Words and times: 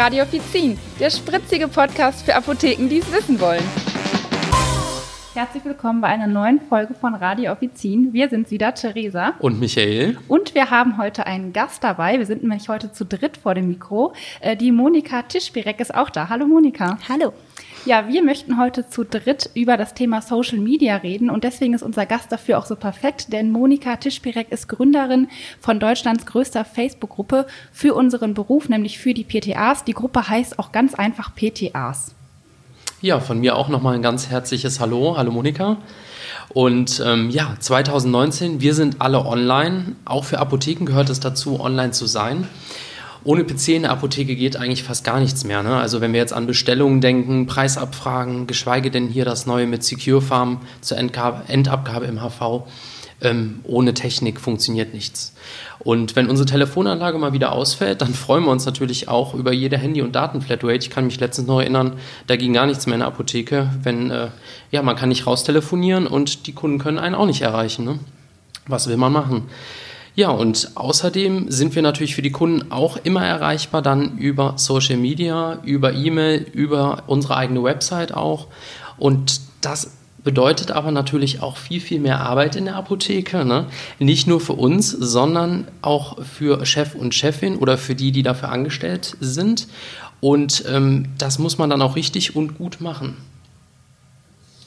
Radio 0.00 0.22
Offizin, 0.22 0.78
der 0.98 1.10
spritzige 1.10 1.68
Podcast 1.68 2.24
für 2.24 2.34
Apotheken, 2.34 2.88
die 2.88 3.00
es 3.00 3.12
wissen 3.12 3.38
wollen. 3.38 3.62
Herzlich 5.34 5.62
willkommen 5.62 6.00
bei 6.00 6.08
einer 6.08 6.26
neuen 6.26 6.58
Folge 6.58 6.94
von 6.94 7.14
Radio 7.14 7.52
Offizin. 7.52 8.10
Wir 8.14 8.30
sind 8.30 8.50
wieder 8.50 8.72
Theresa. 8.72 9.34
Und 9.40 9.60
Michael. 9.60 10.16
Und 10.26 10.54
wir 10.54 10.70
haben 10.70 10.96
heute 10.96 11.26
einen 11.26 11.52
Gast 11.52 11.84
dabei. 11.84 12.16
Wir 12.16 12.24
sind 12.24 12.42
nämlich 12.42 12.70
heute 12.70 12.92
zu 12.92 13.04
dritt 13.04 13.36
vor 13.36 13.54
dem 13.54 13.68
Mikro. 13.68 14.14
Äh, 14.40 14.56
die 14.56 14.72
Monika 14.72 15.20
Tischbirek 15.20 15.80
ist 15.80 15.94
auch 15.94 16.08
da. 16.08 16.30
Hallo 16.30 16.46
Monika. 16.46 16.96
Hallo. 17.06 17.34
Ja, 17.86 18.08
wir 18.08 18.22
möchten 18.22 18.58
heute 18.58 18.90
zu 18.90 19.04
dritt 19.04 19.48
über 19.54 19.78
das 19.78 19.94
Thema 19.94 20.20
Social 20.20 20.58
Media 20.58 20.96
reden 20.96 21.30
und 21.30 21.44
deswegen 21.44 21.72
ist 21.72 21.82
unser 21.82 22.04
Gast 22.04 22.30
dafür 22.30 22.58
auch 22.58 22.66
so 22.66 22.76
perfekt, 22.76 23.32
denn 23.32 23.50
Monika 23.50 23.96
Tischbirek 23.96 24.52
ist 24.52 24.68
Gründerin 24.68 25.28
von 25.60 25.80
Deutschlands 25.80 26.26
größter 26.26 26.66
Facebook-Gruppe 26.66 27.46
für 27.72 27.94
unseren 27.94 28.34
Beruf, 28.34 28.68
nämlich 28.68 28.98
für 28.98 29.14
die 29.14 29.24
PTAs. 29.24 29.84
Die 29.84 29.94
Gruppe 29.94 30.28
heißt 30.28 30.58
auch 30.58 30.72
ganz 30.72 30.94
einfach 30.94 31.34
PTAs. 31.34 32.14
Ja, 33.00 33.18
von 33.18 33.40
mir 33.40 33.56
auch 33.56 33.68
nochmal 33.68 33.94
ein 33.94 34.02
ganz 34.02 34.28
herzliches 34.28 34.78
Hallo. 34.78 35.16
Hallo 35.16 35.32
Monika. 35.32 35.78
Und 36.50 37.02
ähm, 37.04 37.30
ja, 37.30 37.56
2019, 37.58 38.60
wir 38.60 38.74
sind 38.74 39.00
alle 39.00 39.24
online. 39.24 39.96
Auch 40.04 40.24
für 40.24 40.38
Apotheken 40.38 40.84
gehört 40.84 41.08
es 41.08 41.18
dazu, 41.18 41.60
online 41.60 41.92
zu 41.92 42.04
sein. 42.04 42.46
Ohne 43.22 43.44
PC 43.44 43.68
in 43.68 43.82
der 43.82 43.90
Apotheke 43.90 44.34
geht 44.34 44.56
eigentlich 44.56 44.82
fast 44.82 45.04
gar 45.04 45.20
nichts 45.20 45.44
mehr. 45.44 45.62
Ne? 45.62 45.76
Also 45.76 46.00
wenn 46.00 46.12
wir 46.12 46.20
jetzt 46.20 46.32
an 46.32 46.46
Bestellungen 46.46 47.00
denken, 47.00 47.46
Preisabfragen, 47.46 48.46
geschweige 48.46 48.90
denn 48.90 49.08
hier 49.08 49.24
das 49.24 49.46
neue 49.46 49.66
mit 49.66 49.84
Secure 49.84 50.22
Farm 50.22 50.60
zur 50.80 50.96
Endgabe, 50.96 51.42
Endabgabe 51.48 52.06
im 52.06 52.20
HV, 52.20 52.64
ähm, 53.22 53.60
ohne 53.64 53.92
Technik 53.92 54.40
funktioniert 54.40 54.94
nichts. 54.94 55.34
Und 55.78 56.16
wenn 56.16 56.28
unsere 56.28 56.46
Telefonanlage 56.46 57.18
mal 57.18 57.32
wieder 57.32 57.52
ausfällt, 57.52 58.00
dann 58.00 58.14
freuen 58.14 58.44
wir 58.44 58.50
uns 58.50 58.64
natürlich 58.66 59.08
auch 59.08 59.34
über 59.34 59.52
jede 59.52 59.76
Handy- 59.76 60.02
und 60.02 60.14
Datenflatrate. 60.14 60.76
Ich 60.76 60.90
kann 60.90 61.04
mich 61.06 61.20
letztens 61.20 61.46
noch 61.46 61.60
erinnern, 61.60 61.94
da 62.26 62.36
ging 62.36 62.52
gar 62.52 62.66
nichts 62.66 62.86
mehr 62.86 62.94
in 62.94 63.00
der 63.00 63.08
Apotheke, 63.08 63.70
wenn, 63.82 64.10
äh, 64.10 64.28
ja, 64.70 64.82
man 64.82 64.96
kann 64.96 65.10
nicht 65.10 65.26
raus 65.26 65.44
telefonieren 65.44 66.06
und 66.06 66.46
die 66.46 66.52
Kunden 66.52 66.78
können 66.78 66.98
einen 66.98 67.14
auch 67.14 67.26
nicht 67.26 67.42
erreichen. 67.42 67.84
Ne? 67.84 67.98
Was 68.66 68.88
will 68.88 68.96
man 68.96 69.12
machen? 69.12 69.48
Ja, 70.14 70.30
und 70.30 70.72
außerdem 70.74 71.50
sind 71.50 71.74
wir 71.74 71.82
natürlich 71.82 72.14
für 72.14 72.22
die 72.22 72.32
Kunden 72.32 72.72
auch 72.72 72.96
immer 73.04 73.24
erreichbar, 73.24 73.80
dann 73.80 74.18
über 74.18 74.54
Social 74.56 74.96
Media, 74.96 75.60
über 75.64 75.92
E-Mail, 75.92 76.46
über 76.52 77.04
unsere 77.06 77.36
eigene 77.36 77.62
Website 77.62 78.12
auch. 78.12 78.48
Und 78.98 79.40
das 79.60 79.92
bedeutet 80.24 80.70
aber 80.70 80.90
natürlich 80.90 81.42
auch 81.42 81.56
viel, 81.56 81.80
viel 81.80 82.00
mehr 82.00 82.20
Arbeit 82.20 82.56
in 82.56 82.66
der 82.66 82.76
Apotheke. 82.76 83.44
Ne? 83.44 83.66
Nicht 83.98 84.26
nur 84.26 84.40
für 84.40 84.52
uns, 84.54 84.90
sondern 84.90 85.68
auch 85.82 86.22
für 86.24 86.64
Chef 86.66 86.94
und 86.94 87.14
Chefin 87.14 87.56
oder 87.56 87.78
für 87.78 87.94
die, 87.94 88.12
die 88.12 88.22
dafür 88.22 88.50
angestellt 88.50 89.16
sind. 89.20 89.68
Und 90.20 90.64
ähm, 90.68 91.08
das 91.18 91.38
muss 91.38 91.56
man 91.56 91.70
dann 91.70 91.80
auch 91.80 91.96
richtig 91.96 92.36
und 92.36 92.58
gut 92.58 92.80
machen. 92.80 93.16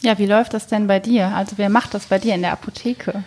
Ja, 0.01 0.17
wie 0.17 0.25
läuft 0.25 0.53
das 0.53 0.67
denn 0.67 0.87
bei 0.87 0.99
dir? 0.99 1.27
Also 1.35 1.57
wer 1.57 1.69
macht 1.69 1.93
das 1.93 2.07
bei 2.07 2.19
dir 2.19 2.35
in 2.35 2.41
der 2.41 2.51
Apotheke? 2.51 3.23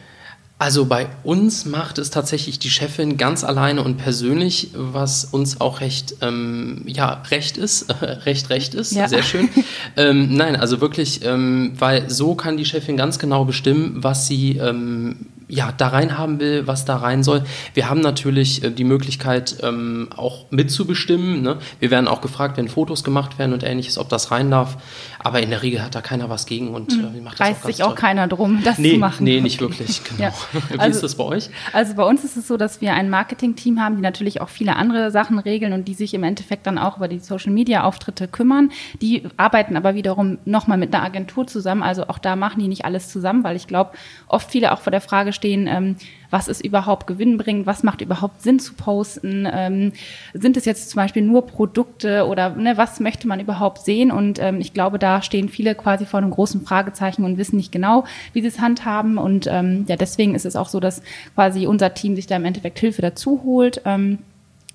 Also 0.58 0.86
bei 0.86 1.08
uns 1.22 1.66
macht 1.66 1.98
es 1.98 2.08
tatsächlich 2.10 2.58
die 2.58 2.70
Chefin 2.70 3.18
ganz 3.18 3.44
alleine 3.44 3.82
und 3.82 3.98
persönlich, 3.98 4.70
was 4.74 5.26
uns 5.26 5.60
auch 5.60 5.82
recht, 5.82 6.16
ähm, 6.22 6.82
ja, 6.86 7.22
recht 7.30 7.58
ist, 7.58 7.90
äh, 7.90 8.04
recht 8.24 8.48
recht 8.48 8.72
ist, 8.74 8.92
ja. 8.92 9.06
sehr 9.06 9.22
schön. 9.22 9.50
ähm, 9.98 10.34
nein, 10.34 10.56
also 10.56 10.80
wirklich, 10.80 11.22
ähm, 11.24 11.74
weil 11.78 12.08
so 12.08 12.34
kann 12.34 12.56
die 12.56 12.64
Chefin 12.64 12.96
ganz 12.96 13.18
genau 13.18 13.44
bestimmen, 13.44 14.02
was 14.02 14.26
sie 14.26 14.56
ähm, 14.56 15.26
ja, 15.48 15.72
da 15.76 15.88
rein 15.88 16.18
haben 16.18 16.40
will, 16.40 16.66
was 16.66 16.84
da 16.84 16.96
rein 16.96 17.22
soll. 17.22 17.42
Wir 17.74 17.88
haben 17.88 18.00
natürlich 18.00 18.64
äh, 18.64 18.70
die 18.70 18.84
Möglichkeit, 18.84 19.58
ähm, 19.62 20.08
auch 20.16 20.50
mitzubestimmen. 20.50 21.42
Ne? 21.42 21.58
Wir 21.78 21.90
werden 21.90 22.08
auch 22.08 22.20
gefragt, 22.20 22.56
wenn 22.56 22.68
Fotos 22.68 23.04
gemacht 23.04 23.38
werden 23.38 23.52
und 23.52 23.62
ähnliches, 23.62 23.96
ob 23.98 24.08
das 24.08 24.32
rein 24.32 24.50
darf. 24.50 24.76
Aber 25.20 25.40
in 25.40 25.50
der 25.50 25.62
Regel 25.62 25.82
hat 25.82 25.94
da 25.94 26.00
keiner 26.00 26.28
was 26.30 26.46
gegen 26.46 26.74
und 26.74 26.92
äh, 26.92 27.20
macht 27.20 27.38
das 27.38 27.48
Reißt 27.48 27.64
auch 27.64 27.66
sich 27.66 27.82
auch 27.84 27.94
keiner 27.94 28.26
drum, 28.26 28.60
das 28.64 28.78
nee, 28.78 28.92
zu 28.92 28.98
machen. 28.98 29.24
Nee, 29.24 29.40
nicht 29.40 29.60
wirklich, 29.60 30.02
genau. 30.16 30.24
Ja. 30.24 30.32
Wie 30.70 30.78
also, 30.78 30.96
ist 30.96 31.02
das 31.02 31.14
bei 31.14 31.24
euch? 31.24 31.50
Also 31.72 31.94
bei 31.94 32.04
uns 32.04 32.24
ist 32.24 32.36
es 32.36 32.48
so, 32.48 32.56
dass 32.56 32.80
wir 32.80 32.94
ein 32.94 33.08
Marketing-Team 33.08 33.80
haben, 33.80 33.96
die 33.96 34.02
natürlich 34.02 34.40
auch 34.40 34.48
viele 34.48 34.74
andere 34.74 35.12
Sachen 35.12 35.38
regeln 35.38 35.72
und 35.72 35.86
die 35.86 35.94
sich 35.94 36.12
im 36.14 36.24
Endeffekt 36.24 36.66
dann 36.66 36.78
auch 36.78 36.96
über 36.96 37.06
die 37.06 37.20
Social-Media-Auftritte 37.20 38.26
kümmern. 38.26 38.70
Die 39.00 39.22
arbeiten 39.36 39.76
aber 39.76 39.94
wiederum 39.94 40.38
nochmal 40.44 40.78
mit 40.78 40.92
einer 40.92 41.04
Agentur 41.04 41.46
zusammen. 41.46 41.84
Also 41.84 42.08
auch 42.08 42.18
da 42.18 42.34
machen 42.34 42.60
die 42.60 42.68
nicht 42.68 42.84
alles 42.84 43.08
zusammen, 43.10 43.44
weil 43.44 43.54
ich 43.54 43.68
glaube, 43.68 43.92
oft 44.26 44.50
viele 44.50 44.72
auch 44.72 44.80
vor 44.80 44.90
der 44.90 45.00
Frage 45.00 45.32
stehen, 45.36 45.68
ähm, 45.68 45.96
was 46.30 46.48
ist 46.48 46.64
überhaupt 46.64 47.06
gewinnbringend, 47.06 47.66
was 47.66 47.82
macht 47.82 48.00
überhaupt 48.00 48.42
Sinn 48.42 48.58
zu 48.58 48.74
posten, 48.74 49.48
ähm, 49.50 49.92
sind 50.34 50.56
es 50.56 50.64
jetzt 50.64 50.90
zum 50.90 50.98
Beispiel 50.98 51.22
nur 51.22 51.46
Produkte 51.46 52.26
oder 52.26 52.50
ne, 52.50 52.76
was 52.76 52.98
möchte 53.00 53.28
man 53.28 53.38
überhaupt 53.40 53.84
sehen? 53.84 54.10
Und 54.10 54.40
ähm, 54.40 54.60
ich 54.60 54.72
glaube, 54.72 54.98
da 54.98 55.22
stehen 55.22 55.48
viele 55.48 55.74
quasi 55.74 56.04
vor 56.04 56.18
einem 56.18 56.30
großen 56.30 56.62
Fragezeichen 56.62 57.24
und 57.24 57.38
wissen 57.38 57.56
nicht 57.56 57.72
genau, 57.72 58.04
wie 58.32 58.40
sie 58.40 58.48
es 58.48 58.60
handhaben. 58.60 59.18
Und 59.18 59.46
ähm, 59.48 59.84
ja, 59.88 59.96
deswegen 59.96 60.34
ist 60.34 60.46
es 60.46 60.56
auch 60.56 60.68
so, 60.68 60.80
dass 60.80 61.02
quasi 61.34 61.66
unser 61.66 61.94
Team 61.94 62.16
sich 62.16 62.26
da 62.26 62.36
im 62.36 62.44
Endeffekt 62.44 62.78
Hilfe 62.78 63.02
dazu 63.02 63.42
holt. 63.44 63.82
Ähm, 63.84 64.18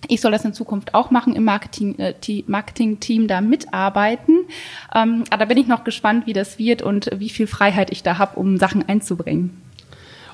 ich 0.08 0.22
soll 0.22 0.32
das 0.32 0.46
in 0.46 0.54
Zukunft 0.54 0.94
auch 0.94 1.12
machen, 1.12 1.36
im 1.36 1.44
Marketing-Team 1.44 2.40
äh, 2.40 2.52
Marketing 2.52 3.28
da 3.28 3.42
mitarbeiten. 3.42 4.40
Ähm, 4.96 5.24
aber 5.30 5.38
da 5.38 5.46
bin 5.46 5.58
ich 5.58 5.68
noch 5.68 5.84
gespannt, 5.84 6.26
wie 6.26 6.34
das 6.34 6.58
wird 6.58 6.82
und 6.82 7.10
wie 7.16 7.30
viel 7.30 7.48
Freiheit 7.48 7.92
ich 7.92 8.04
da 8.04 8.18
habe, 8.18 8.40
um 8.40 8.58
Sachen 8.58 8.88
einzubringen. 8.88 9.62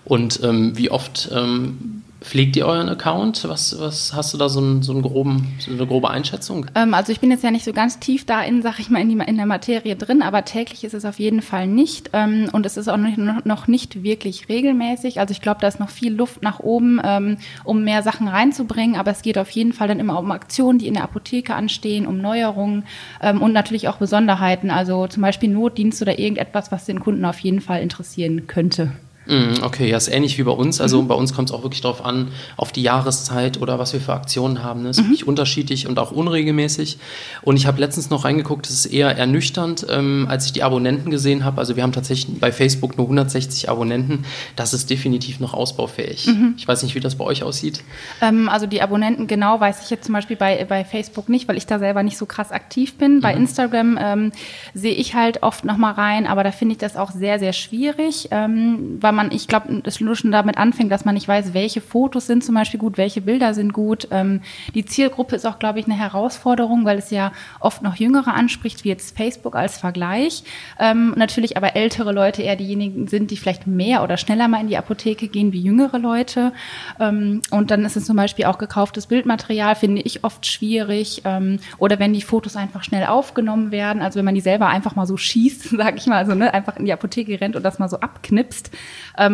Und 0.07 0.39
ähm, 0.41 0.77
wie 0.77 0.89
oft 0.89 1.29
ähm, 1.33 2.03
pflegt 2.21 2.55
ihr 2.55 2.65
euren 2.65 2.87
Account? 2.87 3.43
Was, 3.49 3.77
was 3.77 4.13
hast 4.13 4.33
du 4.33 4.37
da 4.37 4.47
so, 4.47 4.61
ein, 4.61 4.81
so, 4.81 4.93
einen 4.93 5.01
groben, 5.01 5.55
so 5.59 5.69
eine 5.69 5.85
grobe 5.85 6.09
Einschätzung? 6.09 6.65
Ähm, 6.75 6.93
also 6.93 7.11
ich 7.11 7.19
bin 7.19 7.29
jetzt 7.29 7.43
ja 7.43 7.51
nicht 7.51 7.65
so 7.65 7.73
ganz 7.73 7.99
tief 7.99 8.25
da 8.25 8.41
in, 8.41 8.61
sag 8.61 8.79
ich 8.79 8.89
mal, 8.89 9.01
in, 9.01 9.09
die, 9.09 9.17
in 9.25 9.35
der 9.35 9.45
Materie 9.45 9.97
drin, 9.97 10.21
aber 10.21 10.45
täglich 10.45 10.85
ist 10.85 10.93
es 10.93 11.03
auf 11.03 11.19
jeden 11.19 11.41
Fall 11.41 11.67
nicht. 11.67 12.11
Ähm, 12.13 12.47
und 12.53 12.65
es 12.65 12.77
ist 12.77 12.87
auch 12.87 12.95
noch, 12.95 13.43
noch 13.43 13.67
nicht 13.67 14.01
wirklich 14.01 14.47
regelmäßig. 14.47 15.19
Also 15.19 15.33
ich 15.33 15.41
glaube, 15.41 15.59
da 15.59 15.67
ist 15.67 15.81
noch 15.81 15.89
viel 15.89 16.13
Luft 16.13 16.41
nach 16.41 16.61
oben, 16.61 17.01
ähm, 17.03 17.37
um 17.65 17.83
mehr 17.83 18.01
Sachen 18.01 18.29
reinzubringen. 18.29 18.95
Aber 18.95 19.11
es 19.11 19.21
geht 19.21 19.37
auf 19.37 19.49
jeden 19.49 19.73
Fall 19.73 19.89
dann 19.89 19.99
immer 19.99 20.17
um 20.19 20.31
Aktionen, 20.31 20.79
die 20.79 20.87
in 20.87 20.93
der 20.93 21.03
Apotheke 21.03 21.53
anstehen, 21.53 22.07
um 22.07 22.19
Neuerungen 22.19 22.85
ähm, 23.21 23.41
und 23.41 23.51
natürlich 23.51 23.89
auch 23.89 23.97
Besonderheiten. 23.97 24.71
Also 24.71 25.07
zum 25.07 25.21
Beispiel 25.21 25.49
Notdienst 25.49 26.01
oder 26.01 26.17
irgendetwas, 26.17 26.71
was 26.71 26.85
den 26.85 27.01
Kunden 27.01 27.25
auf 27.25 27.39
jeden 27.39 27.59
Fall 27.59 27.81
interessieren 27.81 28.47
könnte. 28.47 28.93
Mhm, 29.27 29.63
okay, 29.63 29.89
ja, 29.89 29.97
ist 29.97 30.07
ähnlich 30.07 30.37
wie 30.37 30.43
bei 30.43 30.51
uns. 30.51 30.79
Also 30.79 31.01
mhm. 31.01 31.07
bei 31.07 31.15
uns 31.15 31.33
kommt 31.33 31.49
es 31.49 31.55
auch 31.55 31.63
wirklich 31.63 31.81
darauf 31.81 32.03
an, 32.03 32.29
auf 32.55 32.71
die 32.71 32.81
Jahreszeit 32.81 33.61
oder 33.61 33.79
was 33.79 33.93
wir 33.93 33.99
für 33.99 34.13
Aktionen 34.13 34.63
haben. 34.63 34.83
Das 34.85 34.97
ist 34.97 35.03
mhm. 35.03 35.09
wirklich 35.09 35.27
unterschiedlich 35.27 35.87
und 35.87 35.99
auch 35.99 36.11
unregelmäßig. 36.11 36.97
Und 37.41 37.57
ich 37.57 37.65
habe 37.65 37.79
letztens 37.79 38.09
noch 38.09 38.25
reingeguckt, 38.25 38.65
das 38.65 38.73
ist 38.73 38.85
eher 38.87 39.17
ernüchternd, 39.17 39.85
ähm, 39.89 40.27
als 40.29 40.45
ich 40.45 40.53
die 40.53 40.63
Abonnenten 40.63 41.11
gesehen 41.11 41.43
habe. 41.43 41.57
Also 41.59 41.75
wir 41.75 41.83
haben 41.83 41.91
tatsächlich 41.91 42.39
bei 42.39 42.51
Facebook 42.51 42.97
nur 42.97 43.05
160 43.05 43.69
Abonnenten. 43.69 44.25
Das 44.55 44.73
ist 44.73 44.89
definitiv 44.89 45.39
noch 45.39 45.53
ausbaufähig. 45.53 46.27
Mhm. 46.27 46.53
Ich 46.57 46.67
weiß 46.67 46.83
nicht, 46.83 46.95
wie 46.95 46.99
das 46.99 47.15
bei 47.15 47.25
euch 47.25 47.43
aussieht. 47.43 47.83
Ähm, 48.21 48.49
also 48.49 48.65
die 48.65 48.81
Abonnenten 48.81 49.27
genau 49.27 49.59
weiß 49.59 49.83
ich 49.83 49.89
jetzt 49.89 50.05
zum 50.05 50.13
Beispiel 50.13 50.37
bei, 50.37 50.65
bei 50.65 50.85
Facebook 50.85 51.29
nicht, 51.29 51.47
weil 51.47 51.57
ich 51.57 51.65
da 51.65 51.79
selber 51.79 52.03
nicht 52.03 52.17
so 52.17 52.25
krass 52.25 52.51
aktiv 52.51 52.97
bin. 52.97 53.21
Bei 53.21 53.33
mhm. 53.33 53.41
Instagram 53.41 53.99
ähm, 54.01 54.31
sehe 54.73 54.93
ich 54.93 55.15
halt 55.15 55.43
oft 55.43 55.65
noch 55.65 55.77
mal 55.77 55.91
rein, 55.91 56.27
aber 56.27 56.43
da 56.43 56.51
finde 56.51 56.73
ich 56.73 56.77
das 56.77 56.95
auch 56.95 57.11
sehr, 57.11 57.39
sehr 57.39 57.53
schwierig, 57.53 58.29
ähm, 58.31 58.97
weil 59.01 59.11
man, 59.11 59.16
ich 59.31 59.47
glaube, 59.47 59.81
es 59.85 59.99
nur 59.99 60.15
schon 60.15 60.31
damit 60.31 60.57
anfängt, 60.57 60.91
dass 60.91 61.05
man 61.05 61.15
nicht 61.15 61.27
weiß, 61.27 61.53
welche 61.53 61.81
Fotos 61.81 62.27
sind 62.27 62.43
zum 62.43 62.55
Beispiel 62.55 62.79
gut, 62.79 62.97
welche 62.97 63.21
Bilder 63.21 63.53
sind 63.53 63.73
gut. 63.73 64.07
Ähm, 64.11 64.41
die 64.73 64.85
Zielgruppe 64.85 65.35
ist 65.35 65.45
auch, 65.45 65.59
glaube 65.59 65.79
ich, 65.79 65.85
eine 65.85 65.97
Herausforderung, 65.97 66.85
weil 66.85 66.97
es 66.97 67.11
ja 67.11 67.31
oft 67.59 67.81
noch 67.81 67.95
Jüngere 67.95 68.33
anspricht, 68.33 68.83
wie 68.83 68.89
jetzt 68.89 69.17
Facebook 69.17 69.55
als 69.55 69.77
Vergleich. 69.77 70.43
Ähm, 70.79 71.13
natürlich 71.15 71.57
aber 71.57 71.75
ältere 71.75 72.11
Leute 72.11 72.41
eher 72.41 72.55
diejenigen 72.55 73.07
sind, 73.07 73.31
die 73.31 73.37
vielleicht 73.37 73.67
mehr 73.67 74.03
oder 74.03 74.17
schneller 74.17 74.47
mal 74.47 74.61
in 74.61 74.67
die 74.67 74.77
Apotheke 74.77 75.27
gehen 75.27 75.53
wie 75.53 75.61
jüngere 75.61 75.99
Leute. 75.99 76.53
Ähm, 76.99 77.41
und 77.51 77.71
dann 77.71 77.85
ist 77.85 77.97
es 77.97 78.05
zum 78.05 78.15
Beispiel 78.15 78.45
auch 78.45 78.57
gekauftes 78.57 79.07
Bildmaterial, 79.07 79.75
finde 79.75 80.01
ich 80.01 80.23
oft 80.23 80.45
schwierig. 80.45 81.21
Ähm, 81.25 81.59
oder 81.77 81.99
wenn 81.99 82.13
die 82.13 82.21
Fotos 82.21 82.55
einfach 82.55 82.83
schnell 82.83 83.05
aufgenommen 83.05 83.71
werden, 83.71 84.01
also 84.01 84.17
wenn 84.17 84.25
man 84.25 84.35
die 84.35 84.41
selber 84.41 84.67
einfach 84.67 84.95
mal 84.95 85.05
so 85.05 85.17
schießt, 85.17 85.69
sage 85.77 85.97
ich 85.97 86.07
mal, 86.07 86.17
also 86.17 86.35
ne, 86.35 86.53
einfach 86.53 86.77
in 86.77 86.85
die 86.85 86.93
Apotheke 86.93 87.39
rennt 87.39 87.55
und 87.55 87.63
das 87.63 87.79
mal 87.79 87.89
so 87.89 87.99
abknipst, 87.99 88.71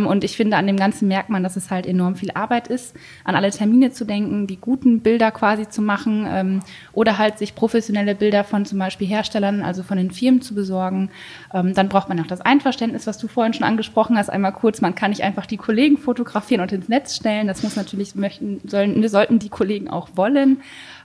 und 0.05 0.23
ich 0.23 0.37
finde, 0.37 0.57
an 0.57 0.67
dem 0.67 0.77
Ganzen 0.77 1.07
merkt 1.07 1.29
man, 1.29 1.43
dass 1.43 1.55
es 1.55 1.71
halt 1.71 1.85
enorm 1.85 2.15
viel 2.15 2.31
Arbeit 2.33 2.67
ist, 2.67 2.95
an 3.23 3.35
alle 3.35 3.51
Termine 3.51 3.91
zu 3.91 4.05
denken, 4.05 4.47
die 4.47 4.57
guten 4.57 5.01
Bilder 5.01 5.31
quasi 5.31 5.67
zu 5.67 5.81
machen 5.81 6.27
ähm, 6.29 6.59
oder 6.93 7.17
halt 7.17 7.37
sich 7.37 7.55
professionelle 7.55 8.15
Bilder 8.15 8.43
von 8.43 8.65
zum 8.65 8.79
Beispiel 8.79 9.07
Herstellern, 9.07 9.61
also 9.61 9.83
von 9.83 9.97
den 9.97 10.11
Firmen 10.11 10.41
zu 10.41 10.55
besorgen. 10.55 11.09
Ähm, 11.53 11.73
dann 11.73 11.89
braucht 11.89 12.09
man 12.09 12.19
auch 12.19 12.27
das 12.27 12.41
Einverständnis, 12.41 13.07
was 13.07 13.17
du 13.17 13.27
vorhin 13.27 13.53
schon 13.53 13.65
angesprochen 13.65 14.17
hast, 14.17 14.29
einmal 14.29 14.53
kurz. 14.53 14.81
Man 14.81 14.95
kann 14.95 15.11
nicht 15.11 15.23
einfach 15.23 15.45
die 15.45 15.57
Kollegen 15.57 15.97
fotografieren 15.97 16.61
und 16.61 16.71
ins 16.71 16.89
Netz 16.89 17.15
stellen. 17.15 17.47
Das 17.47 17.63
muss 17.63 17.75
natürlich 17.75 18.15
möchten, 18.15 18.61
sollen, 18.67 19.07
sollten 19.07 19.39
die 19.39 19.49
Kollegen 19.49 19.89
auch 19.89 20.09
wollen. 20.15 20.61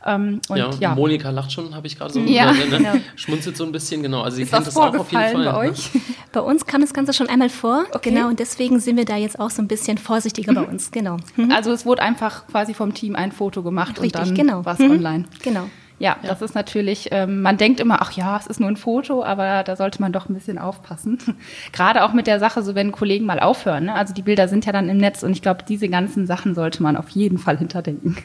Ähm, 0.08 0.40
und, 0.48 0.56
ja, 0.56 0.70
ja, 0.80 0.94
Monika 0.94 1.28
lacht 1.28 1.52
schon, 1.52 1.74
habe 1.74 1.86
ich 1.86 1.98
gerade 1.98 2.12
so 2.12 2.20
ja, 2.26 2.50
ne, 2.50 2.66
genau. 2.70 2.92
schmunzelt 3.16 3.56
so 3.56 3.64
ein 3.64 3.72
bisschen, 3.72 4.02
genau. 4.02 4.22
Also 4.22 4.36
sie 4.36 4.44
Ist 4.44 4.52
kennt 4.52 4.66
das 4.66 4.76
auch 4.76 4.94
auf 4.94 5.12
jeden 5.12 5.22
Fall. 5.22 5.34
Bei, 5.34 5.52
ne? 5.52 5.56
euch? 5.56 5.90
bei 6.32 6.40
uns 6.40 6.64
kam 6.64 6.80
das 6.80 6.94
Ganze 6.94 7.12
schon 7.12 7.28
einmal 7.28 7.50
vor, 7.50 7.84
okay. 7.92 8.10
genau, 8.10 8.28
und 8.28 8.40
deswegen 8.40 8.80
sind 8.80 8.96
wir 8.96 9.04
da 9.04 9.16
jetzt 9.16 9.38
auch 9.38 9.50
so 9.50 9.60
ein 9.60 9.68
bisschen 9.68 9.98
vorsichtiger 9.98 10.52
mhm. 10.52 10.56
bei 10.56 10.62
uns, 10.62 10.90
genau. 10.90 11.18
Mhm. 11.36 11.52
Also 11.52 11.72
es 11.72 11.84
wurde 11.84 12.02
einfach 12.02 12.46
quasi 12.46 12.72
vom 12.72 12.94
Team 12.94 13.16
ein 13.16 13.32
Foto 13.32 13.62
gemacht 13.62 14.00
Richtig, 14.00 14.20
und 14.20 14.28
dann 14.28 14.34
genau. 14.34 14.64
war 14.64 14.74
es 14.74 14.78
mhm. 14.78 14.92
online. 14.92 15.24
Genau. 15.42 15.68
Ja, 16.00 16.16
ja, 16.22 16.28
das 16.28 16.42
ist 16.42 16.54
natürlich, 16.54 17.08
ähm, 17.10 17.42
man 17.42 17.56
denkt 17.56 17.80
immer, 17.80 18.00
ach 18.00 18.12
ja, 18.12 18.36
es 18.38 18.46
ist 18.46 18.60
nur 18.60 18.68
ein 18.68 18.76
Foto, 18.76 19.24
aber 19.24 19.64
da 19.64 19.74
sollte 19.74 20.00
man 20.00 20.12
doch 20.12 20.28
ein 20.28 20.34
bisschen 20.34 20.56
aufpassen. 20.56 21.18
Gerade 21.72 22.04
auch 22.04 22.12
mit 22.12 22.28
der 22.28 22.38
Sache, 22.38 22.62
so 22.62 22.76
wenn 22.76 22.92
Kollegen 22.92 23.26
mal 23.26 23.40
aufhören. 23.40 23.86
Ne? 23.86 23.94
Also 23.94 24.14
die 24.14 24.22
Bilder 24.22 24.46
sind 24.46 24.64
ja 24.64 24.72
dann 24.72 24.88
im 24.88 24.98
Netz 24.98 25.24
und 25.24 25.32
ich 25.32 25.42
glaube, 25.42 25.64
diese 25.68 25.88
ganzen 25.88 26.26
Sachen 26.26 26.54
sollte 26.54 26.82
man 26.82 26.96
auf 26.96 27.08
jeden 27.10 27.38
Fall 27.38 27.58
hinterdenken. 27.58 28.16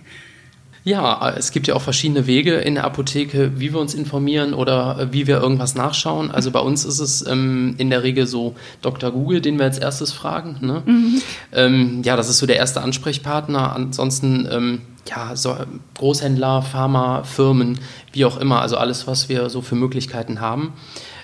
Ja, 0.86 1.34
es 1.38 1.52
gibt 1.52 1.68
ja 1.68 1.76
auch 1.76 1.82
verschiedene 1.82 2.28
Wege 2.28 2.56
in 2.56 2.76
der 2.76 2.84
Apotheke, 2.84 3.54
wie 3.56 3.72
wir 3.72 3.80
uns 3.80 3.94
informieren 3.94 4.54
oder 4.54 5.00
äh, 5.00 5.14
wie 5.14 5.28
wir 5.28 5.40
irgendwas 5.40 5.76
nachschauen. 5.76 6.30
Also 6.30 6.52
bei 6.52 6.60
uns 6.60 6.84
ist 6.84 7.00
es 7.00 7.26
ähm, 7.26 7.76
in 7.78 7.90
der 7.90 8.04
Regel 8.04 8.28
so 8.28 8.56
Dr. 8.82 9.12
Google, 9.12 9.40
den 9.40 9.58
wir 9.58 9.66
als 9.66 9.78
erstes 9.78 10.12
fragen. 10.12 10.58
Ne? 10.60 10.84
Mhm. 10.86 11.22
Ähm, 11.54 12.02
ja, 12.04 12.18
das 12.18 12.30
ist 12.30 12.40
so 12.40 12.46
der 12.46 12.58
erste 12.58 12.82
Ansprechpartner. 12.82 13.74
Ansonsten 13.74 14.48
ähm, 14.52 14.82
ja, 15.08 15.36
so 15.36 15.56
Großhändler, 15.98 16.62
Pharmafirmen, 16.62 17.80
wie 18.12 18.26
auch 18.26 18.38
immer. 18.38 18.62
Also 18.62 18.76
alles, 18.76 19.08
was 19.08 19.30
wir 19.30 19.50
so 19.50 19.62
für 19.62 19.76
Möglichkeiten 19.76 20.42
haben. 20.42 20.74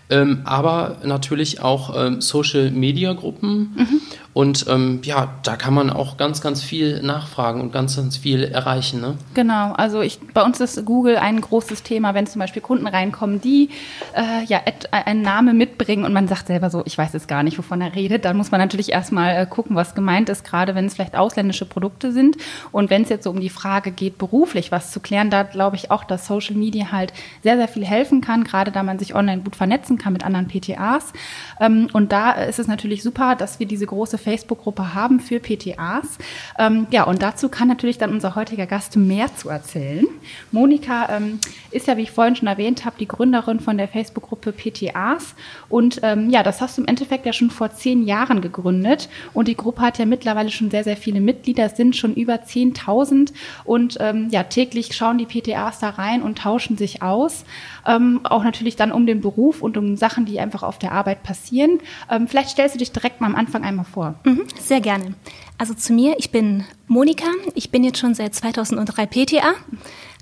Ähm, 0.10 0.42
aber 0.46 0.98
natürlich 1.04 1.62
auch 1.62 1.96
ähm, 1.96 2.22
Social-Media-Gruppen. 2.22 3.76
Mhm. 3.76 4.02
Und 4.34 4.68
ähm, 4.70 5.02
ja, 5.04 5.30
da 5.44 5.56
kann 5.56 5.74
man 5.74 5.90
auch 5.90 6.16
ganz, 6.18 6.40
ganz 6.40 6.62
viel 6.62 7.02
nachfragen 7.02 7.62
und 7.62 7.74
ganz, 7.74 7.96
ganz 7.96 8.16
viel 8.16 8.44
erreichen. 8.44 9.02
Ne? 9.02 9.18
Genau, 9.34 9.74
also 9.74 10.02
ich, 10.02 10.20
bei 10.34 10.44
uns 10.44 10.60
ist 10.60 10.86
Google 10.86 11.18
ein 11.18 11.42
großes 11.42 11.82
Thema, 11.82 12.14
wenn 12.14 12.28
zum 12.28 12.40
Beispiel 12.40 12.62
Kunden 12.62 12.86
reinkommen, 12.86 13.42
die 13.42 13.70
äh, 14.16 14.46
ja 14.46 14.62
einen 14.92 15.24
Namen 15.24 15.58
mitbringen 15.58 16.06
und 16.06 16.14
man 16.14 16.28
sagt 16.28 16.48
selber 16.48 16.70
so, 16.70 16.84
ich 16.86 16.96
weiß 16.96 17.14
jetzt 17.14 17.28
gar 17.28 17.42
nicht, 17.42 17.58
wovon 17.58 17.82
er 17.82 17.96
redet, 17.96 18.24
dann 18.24 18.38
muss 18.38 18.52
man 18.52 18.62
natürlich 18.62 18.92
erstmal 18.92 19.36
äh, 19.36 19.46
gucken, 19.48 19.76
was 19.76 19.96
gemeint 19.96 20.30
ist, 20.30 20.44
gerade 20.44 20.76
wenn 20.76 20.86
es 20.86 20.94
vielleicht 20.94 21.16
ausländische 21.16 21.66
Produkte 21.66 22.12
sind. 22.12 22.38
Und 22.72 22.92
wenn 22.92 23.02
es 23.02 23.10
jetzt 23.10 23.24
so 23.24 23.32
um 23.32 23.40
die 23.40 23.50
Frage 23.50 23.92
geht, 23.92 24.20
beruflich 24.20 24.72
was 24.72 24.92
zu 24.92 25.00
klären, 25.00 25.32
da 25.32 25.42
glaube 25.42 25.76
ich 25.76 25.90
auch, 25.90 26.04
dass 26.04 26.28
Social 26.28 26.56
Media 26.56 26.92
halt 26.92 27.14
sehr, 27.42 27.58
sehr 27.58 27.68
viel 27.68 27.86
helfen 27.86 28.22
kann, 28.22 28.44
gerade 28.44 28.72
da 28.72 28.84
man 28.84 29.00
sich 29.00 29.16
online 29.16 29.42
gut 29.42 29.56
vernetzen 29.56 29.98
kann 29.98 30.14
mit 30.14 30.24
anderen 30.24 30.48
PTAs. 30.48 31.14
Ähm, 31.60 31.88
und 31.94 32.12
da 32.12 32.32
ist 32.34 32.60
es 32.60 32.68
natürlich 32.68 33.02
super, 33.02 33.36
dass 33.36 33.60
wir 33.60 33.66
diese 33.66 33.88
große 33.88 34.20
Facebook-Gruppe 34.30 34.94
haben 34.94 35.20
für 35.20 35.40
PTAs. 35.40 36.20
Ähm, 36.60 36.86
ja, 36.92 37.04
und 37.06 37.24
dazu 37.24 37.50
kann 37.50 37.68
natürlich 37.68 37.98
dann 37.98 38.12
unser 38.12 38.36
heutiger 38.36 38.68
Gast 38.68 38.96
mehr 38.96 39.36
zu 39.36 39.50
erzählen. 39.50 40.06
Monika 40.52 41.10
ähm, 41.10 41.40
ist 41.72 41.88
ja, 41.88 41.98
wie 41.98 42.04
ich 42.04 42.12
vorhin 42.12 42.36
schon 42.36 42.48
erwähnt 42.48 42.86
habe, 42.86 42.96
die 43.00 43.08
Gründerin 43.08 43.60
von 43.60 43.78
der 43.78 43.88
Facebook-Gruppe 43.88 44.52
PTAs. 44.52 45.34
Und 45.68 46.02
ähm, 46.04 46.30
ja, 46.30 46.44
das 46.44 46.62
hast 46.62 46.78
du 46.78 46.84
im 46.84 46.88
Endeffekt 46.88 47.26
ja 47.26 47.34
schon 47.34 47.50
vor 47.50 47.72
zehn 47.72 48.06
Jahren 48.06 48.42
gegründet. 48.42 49.10
Und 49.34 49.48
die 49.48 49.58
Gruppe 49.58 49.82
hat 49.82 49.98
ja 49.98 50.06
mittlerweile 50.06 50.52
schon 50.52 50.70
sehr, 50.70 50.84
sehr 50.84 50.98
viele 50.98 51.22
Mitglieder. 51.22 51.66
Es 51.66 51.76
sind 51.76 51.96
schon 51.96 52.14
über 52.14 52.36
10.000. 52.36 53.34
Und 53.66 53.98
ähm, 54.00 54.28
ja, 54.30 54.44
täglich 54.44 54.96
schauen 54.96 55.18
die 55.18 55.26
PTAs 55.26 55.80
da 55.80 55.90
rein 55.90 56.22
und 56.22 56.38
tauschen 56.38 56.78
sich 56.78 57.02
aus. 57.02 57.46
Ähm, 57.90 58.22
auch 58.24 58.44
natürlich 58.44 58.76
dann 58.76 58.92
um 58.92 59.08
den 59.08 59.20
Beruf 59.20 59.64
und 59.64 59.76
um 59.76 59.98
Sachen, 59.98 60.26
die 60.26 60.40
einfach 60.40 60.62
auf 60.62 60.78
der 60.78 60.92
Arbeit 60.92 61.24
passieren. 61.24 61.80
Ähm, 62.10 62.28
vielleicht 62.28 62.50
stellst 62.50 62.76
du 62.76 62.80
dich 62.80 62.92
direkt 62.92 63.20
mal 63.20 63.26
am 63.26 63.36
Anfang 63.36 63.64
einmal 63.64 63.86
vor. 63.86 64.14
Mhm, 64.26 64.44
sehr 64.60 64.80
gerne. 64.80 65.16
Also 65.58 65.74
zu 65.74 65.94
mir, 65.94 66.16
ich 66.20 66.30
bin 66.30 66.66
Monika, 66.88 67.26
ich 67.56 67.72
bin 67.72 67.84
jetzt 67.84 67.98
schon 67.98 68.14
seit 68.14 68.36
2003 68.36 69.08
PTA, 69.08 69.54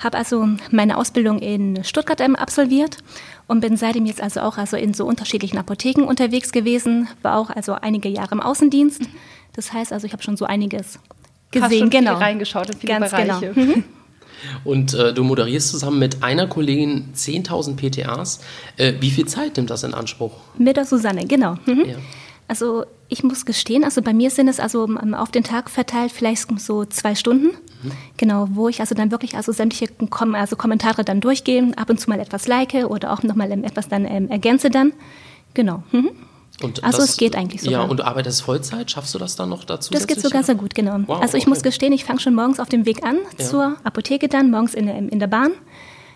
habe 0.01 0.17
also 0.17 0.47
meine 0.71 0.97
Ausbildung 0.97 1.39
in 1.39 1.83
Stuttgart 1.83 2.21
absolviert 2.21 2.99
und 3.47 3.59
bin 3.59 3.75
seitdem 3.75 4.05
jetzt 4.05 4.21
also 4.21 4.39
auch 4.41 4.57
also 4.57 4.77
in 4.77 4.93
so 4.93 5.05
unterschiedlichen 5.05 5.57
Apotheken 5.57 6.03
unterwegs 6.03 6.53
gewesen, 6.53 7.09
war 7.21 7.37
auch 7.37 7.49
also 7.49 7.73
einige 7.73 8.07
Jahre 8.07 8.35
im 8.35 8.41
Außendienst. 8.41 9.01
Das 9.53 9.73
heißt 9.73 9.91
also, 9.91 10.07
ich 10.07 10.13
habe 10.13 10.23
schon 10.23 10.37
so 10.37 10.45
einiges 10.45 10.99
gesehen, 11.51 11.63
Hast 11.63 11.77
schon 11.79 11.89
genau. 11.89 12.15
Viel 12.15 12.23
reingeschaut 12.23 12.69
in 12.69 12.77
viele 12.77 12.99
Ganz 12.99 13.11
Bereiche. 13.11 13.51
Genau. 13.53 13.67
Mhm. 13.75 13.83
Und 14.63 14.93
äh, 14.93 15.13
du 15.13 15.23
moderierst 15.23 15.69
zusammen 15.69 15.99
mit 15.99 16.23
einer 16.23 16.47
Kollegin 16.47 17.09
10.000 17.15 17.75
PTAs. 17.75 18.39
Äh, 18.77 18.93
wie 18.99 19.11
viel 19.11 19.25
Zeit 19.25 19.57
nimmt 19.57 19.69
das 19.69 19.83
in 19.83 19.93
Anspruch? 19.93 20.33
Mit 20.57 20.77
der 20.77 20.85
Susanne, 20.85 21.25
genau. 21.25 21.55
Mhm. 21.65 21.85
Ja. 21.85 21.95
Also 22.47 22.85
ich 23.09 23.23
muss 23.23 23.45
gestehen, 23.45 23.83
also 23.83 24.01
bei 24.01 24.13
mir 24.13 24.29
sind 24.29 24.47
es 24.47 24.59
also 24.59 24.87
auf 25.13 25.31
den 25.31 25.43
Tag 25.43 25.69
verteilt 25.69 26.11
vielleicht 26.11 26.47
so 26.59 26.85
zwei 26.85 27.13
Stunden, 27.13 27.47
mhm. 27.83 27.91
genau, 28.15 28.47
wo 28.51 28.69
ich 28.69 28.79
also 28.79 28.95
dann 28.95 29.11
wirklich 29.11 29.35
also 29.35 29.51
sämtliche 29.51 29.87
Kom 30.09 30.33
also 30.33 30.55
Kommentare 30.55 31.03
dann 31.03 31.19
durchgehe, 31.19 31.71
ab 31.75 31.89
und 31.89 31.99
zu 31.99 32.09
mal 32.09 32.19
etwas 32.19 32.47
like 32.47 32.73
oder 32.73 33.11
auch 33.11 33.23
nochmal 33.23 33.51
etwas 33.51 33.89
dann 33.89 34.05
ähm, 34.05 34.29
ergänze 34.29 34.69
dann, 34.69 34.93
genau. 35.53 35.83
Mhm. 35.91 36.11
Also 36.61 36.81
das, 36.81 37.09
es 37.09 37.17
geht 37.17 37.35
eigentlich 37.35 37.61
so. 37.61 37.69
Ja, 37.69 37.83
und 37.83 37.97
du 37.97 38.05
arbeitest 38.05 38.41
Vollzeit, 38.41 38.89
schaffst 38.89 39.13
du 39.13 39.19
das 39.19 39.35
dann 39.35 39.49
noch 39.49 39.63
dazu? 39.63 39.93
Das 39.93 40.07
geht 40.07 40.19
sogar 40.19 40.43
sehr 40.43 40.55
gut, 40.55 40.73
genau. 40.73 40.97
Wow, 41.05 41.21
also 41.21 41.37
ich 41.37 41.43
okay. 41.43 41.49
muss 41.49 41.61
gestehen, 41.61 41.93
ich 41.93 42.03
fange 42.03 42.19
schon 42.19 42.33
morgens 42.33 42.59
auf 42.59 42.69
dem 42.69 42.85
Weg 42.85 43.03
an 43.03 43.19
ja. 43.37 43.45
zur 43.45 43.77
Apotheke 43.83 44.27
dann, 44.27 44.49
morgens 44.49 44.73
in, 44.73 44.87
in 44.87 45.19
der 45.19 45.27
Bahn 45.27 45.51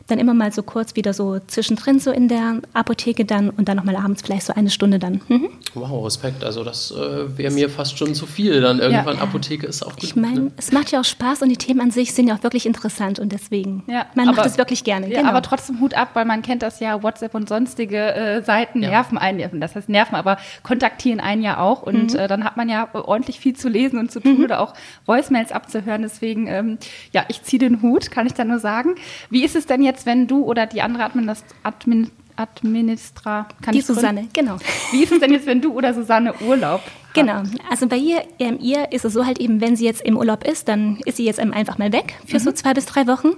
dann 0.08 0.20
immer 0.20 0.34
mal 0.34 0.52
so 0.52 0.64
kurz 0.64 0.96
wieder 0.96 1.14
so 1.14 1.40
zwischendrin 1.48 2.00
so 2.00 2.12
in 2.12 2.28
der 2.28 2.62
Apotheke 2.74 3.26
dann 3.26 3.50
und 3.50 3.68
dann 3.68 3.78
nochmal 3.78 3.96
abends 3.96 4.22
vielleicht 4.22 4.46
so 4.46 4.54
eine 4.54 4.70
Stunde 4.70 5.00
dann. 5.00 5.22
Mhm. 5.28 5.50
Wow, 5.74 6.06
Respekt. 6.06 6.44
Also 6.44 6.64
das 6.64 6.92
äh, 6.92 7.38
wäre 7.38 7.54
mir 7.54 7.70
fast 7.70 7.98
schon 7.98 8.14
zu 8.14 8.26
viel. 8.26 8.62
Dann 8.62 8.80
irgendwann 8.80 9.18
ja. 9.18 9.24
Apotheke 9.24 9.66
ist 9.66 9.84
auch 9.84 9.94
gut. 9.94 10.04
Ich 10.04 10.16
meine, 10.16 10.40
ne? 10.40 10.52
es 10.58 10.72
macht 10.72 10.92
ja 10.92 11.00
auch 11.00 11.06
Spaß 11.06 11.42
und 11.42 11.50
die 11.50 11.58
Themen 11.58 11.82
an 11.82 11.92
sich 11.92 12.14
sind 12.14 12.28
ja 12.28 12.36
auch 12.36 12.44
wirklich 12.44 12.66
interessant 12.66 13.20
und 13.20 13.32
deswegen, 13.32 13.84
ja, 13.88 14.06
man 14.16 14.28
aber, 14.28 14.38
macht 14.38 14.48
es 14.48 14.58
wirklich 14.58 14.84
gerne. 14.84 15.08
Ja, 15.10 15.20
genau. 15.20 15.30
aber 15.30 15.42
trotzdem 15.42 15.80
Hut 15.80 15.94
ab, 15.94 16.10
weil 16.14 16.26
man 16.26 16.42
kennt 16.42 16.64
das 16.64 16.80
ja, 16.80 17.02
WhatsApp 17.04 17.34
und 17.36 17.48
sonstige 17.48 18.14
äh, 18.14 18.44
Seiten 18.44 18.80
nerven 18.80 19.18
einen, 19.18 19.60
das 19.60 19.76
heißt 19.76 19.90
nerven, 19.90 20.16
aber 20.16 20.38
kontaktieren 20.64 21.20
einen 21.20 21.42
ja 21.42 21.60
auch 21.60 21.84
und 21.84 22.14
mhm. 22.14 22.20
äh, 22.20 22.28
dann 22.28 22.44
hat 22.44 22.58
man 22.58 22.70
ja 22.70 22.90
ordentlich 22.94 23.40
viel 23.40 23.56
zu 23.56 23.70
lesen 23.70 24.00
und 24.00 24.12
zu 24.12 24.20
tun 24.20 24.40
mhm. 24.40 24.44
oder 24.44 24.60
auch 24.62 24.74
Voicemails 25.06 25.52
abzuhören. 25.52 26.02
Deswegen, 26.02 26.48
ähm, 26.48 26.78
ja, 27.12 27.26
ich 27.28 27.44
ziehe 27.44 27.60
den 27.60 27.82
Hut, 27.82 28.12
kann 28.12 28.26
ich 28.26 28.34
da 28.34 28.44
nur 28.44 28.60
sagen. 28.60 28.96
Wie 29.30 29.44
ist 29.44 29.56
es 29.56 29.66
denn 29.66 29.84
jetzt, 29.84 29.91
wenn 30.06 30.28
du 30.28 30.44
oder 30.44 30.66
die 30.66 30.82
andere 30.82 31.04
Administ 31.04 31.44
Admin 31.64 32.12
Administra 32.38 33.48
kann 33.62 33.74
Die 33.74 33.82
Susanne, 33.82 34.28
genau. 34.34 34.58
Wie 34.92 35.04
ist 35.04 35.12
es 35.12 35.20
denn 35.20 35.32
jetzt, 35.32 35.46
wenn 35.46 35.62
du 35.62 35.74
oder 35.74 35.94
Susanne 35.94 36.34
Urlaub? 36.42 36.82
Genau, 37.14 37.44
also 37.70 37.88
bei 37.88 37.98
ihr, 37.98 38.24
ähm, 38.40 38.58
ihr 38.62 38.94
ist 38.94 39.04
es 39.04 39.12
so 39.12 39.26
halt 39.26 39.38
eben, 39.38 39.60
wenn 39.60 39.76
sie 39.76 39.84
jetzt 39.84 40.02
im 40.02 40.16
Urlaub 40.16 40.48
ist, 40.48 40.70
dann 40.70 40.98
ist 41.04 41.18
sie 41.18 41.26
jetzt 41.26 41.42
einfach 41.42 41.78
mal 41.78 41.92
weg 41.92 42.16
für 42.26 42.38
mhm. 42.38 42.44
so 42.44 42.52
zwei 42.54 42.74
bis 42.74 42.86
drei 42.86 43.06
Wochen. 43.06 43.32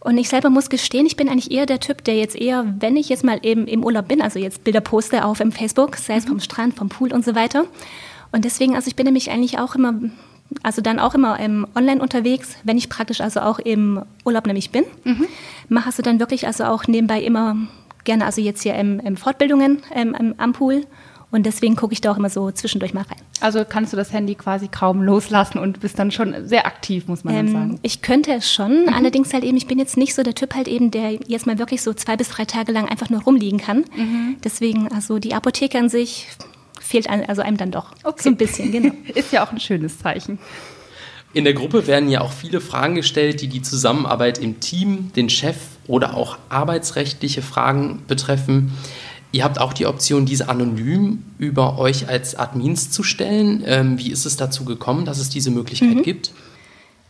Und 0.00 0.18
ich 0.18 0.28
selber 0.28 0.50
muss 0.50 0.68
gestehen, 0.68 1.06
ich 1.06 1.14
bin 1.14 1.28
eigentlich 1.28 1.52
eher 1.52 1.66
der 1.66 1.78
Typ, 1.78 2.02
der 2.02 2.16
jetzt 2.16 2.34
eher, 2.34 2.74
wenn 2.80 2.96
ich 2.96 3.08
jetzt 3.08 3.22
mal 3.22 3.38
eben 3.44 3.68
im 3.68 3.84
Urlaub 3.84 4.08
bin, 4.08 4.20
also 4.20 4.40
jetzt 4.40 4.64
Bilder 4.64 4.80
poste 4.80 5.24
auf 5.24 5.38
im 5.38 5.52
Facebook, 5.52 5.94
sei 5.94 6.16
es 6.16 6.24
mhm. 6.24 6.30
vom 6.30 6.40
Strand, 6.40 6.74
vom 6.74 6.88
Pool 6.88 7.12
und 7.12 7.24
so 7.24 7.36
weiter. 7.36 7.66
Und 8.32 8.44
deswegen, 8.44 8.74
also 8.74 8.88
ich 8.88 8.96
bin 8.96 9.04
nämlich 9.04 9.30
eigentlich 9.30 9.60
auch 9.60 9.76
immer 9.76 9.94
also 10.62 10.80
dann 10.82 10.98
auch 10.98 11.14
immer 11.14 11.38
ähm, 11.38 11.66
online 11.74 12.00
unterwegs, 12.00 12.56
wenn 12.64 12.78
ich 12.78 12.88
praktisch 12.88 13.20
also 13.20 13.40
auch 13.40 13.58
im 13.58 14.02
Urlaub 14.24 14.46
nämlich 14.46 14.70
bin. 14.70 14.84
Mhm. 15.04 15.26
Machst 15.68 15.98
du 15.98 16.02
dann 16.02 16.20
wirklich 16.20 16.46
also 16.46 16.64
auch 16.64 16.86
nebenbei 16.86 17.20
immer 17.22 17.56
gerne, 18.04 18.24
also 18.24 18.40
jetzt 18.40 18.62
hier 18.62 18.74
im, 18.74 19.00
im 19.00 19.16
Fortbildungen 19.16 19.82
ähm, 19.94 20.34
am 20.38 20.52
Pool. 20.52 20.86
Und 21.30 21.44
deswegen 21.44 21.76
gucke 21.76 21.92
ich 21.92 22.00
da 22.00 22.10
auch 22.10 22.16
immer 22.16 22.30
so 22.30 22.50
zwischendurch 22.50 22.94
mal 22.94 23.02
rein. 23.02 23.18
Also 23.40 23.64
kannst 23.68 23.92
du 23.92 23.98
das 23.98 24.14
Handy 24.14 24.34
quasi 24.34 24.68
kaum 24.68 25.02
loslassen 25.02 25.58
und 25.58 25.80
bist 25.80 25.98
dann 25.98 26.10
schon 26.10 26.48
sehr 26.48 26.66
aktiv, 26.66 27.06
muss 27.06 27.22
man 27.22 27.34
ähm, 27.34 27.52
sagen. 27.52 27.78
Ich 27.82 28.00
könnte 28.00 28.32
es 28.32 28.50
schon, 28.50 28.86
mhm. 28.86 28.94
allerdings 28.94 29.34
halt 29.34 29.44
eben, 29.44 29.58
ich 29.58 29.66
bin 29.66 29.78
jetzt 29.78 29.98
nicht 29.98 30.14
so 30.14 30.22
der 30.22 30.34
Typ 30.34 30.54
halt 30.54 30.68
eben, 30.68 30.90
der 30.90 31.12
jetzt 31.26 31.46
mal 31.46 31.58
wirklich 31.58 31.82
so 31.82 31.92
zwei 31.92 32.16
bis 32.16 32.30
drei 32.30 32.46
Tage 32.46 32.72
lang 32.72 32.88
einfach 32.88 33.10
nur 33.10 33.22
rumliegen 33.22 33.60
kann. 33.60 33.84
Mhm. 33.94 34.36
Deswegen, 34.42 34.88
also 34.90 35.18
die 35.18 35.34
Apotheke 35.34 35.78
an 35.78 35.90
sich 35.90 36.28
fehlt 36.88 37.08
einem, 37.08 37.24
also 37.28 37.42
einem 37.42 37.56
dann 37.56 37.70
doch 37.70 37.92
okay. 38.02 38.22
so 38.22 38.30
ein 38.30 38.36
bisschen. 38.36 38.72
Genau. 38.72 38.94
Ist 39.14 39.32
ja 39.32 39.46
auch 39.46 39.52
ein 39.52 39.60
schönes 39.60 39.98
Zeichen. 39.98 40.38
In 41.34 41.44
der 41.44 41.52
Gruppe 41.52 41.86
werden 41.86 42.08
ja 42.08 42.22
auch 42.22 42.32
viele 42.32 42.60
Fragen 42.60 42.94
gestellt, 42.94 43.42
die 43.42 43.48
die 43.48 43.60
Zusammenarbeit 43.60 44.38
im 44.38 44.60
Team, 44.60 45.12
den 45.14 45.28
Chef 45.28 45.56
oder 45.86 46.14
auch 46.14 46.38
arbeitsrechtliche 46.48 47.42
Fragen 47.42 48.02
betreffen. 48.08 48.72
Ihr 49.30 49.44
habt 49.44 49.60
auch 49.60 49.74
die 49.74 49.84
Option, 49.84 50.24
diese 50.24 50.48
anonym 50.48 51.22
über 51.38 51.78
euch 51.78 52.08
als 52.08 52.34
Admins 52.34 52.90
zu 52.90 53.02
stellen. 53.02 53.62
Ähm, 53.66 53.98
wie 53.98 54.10
ist 54.10 54.24
es 54.24 54.38
dazu 54.38 54.64
gekommen, 54.64 55.04
dass 55.04 55.18
es 55.18 55.28
diese 55.28 55.50
Möglichkeit 55.50 55.96
mhm. 55.96 56.02
gibt? 56.02 56.32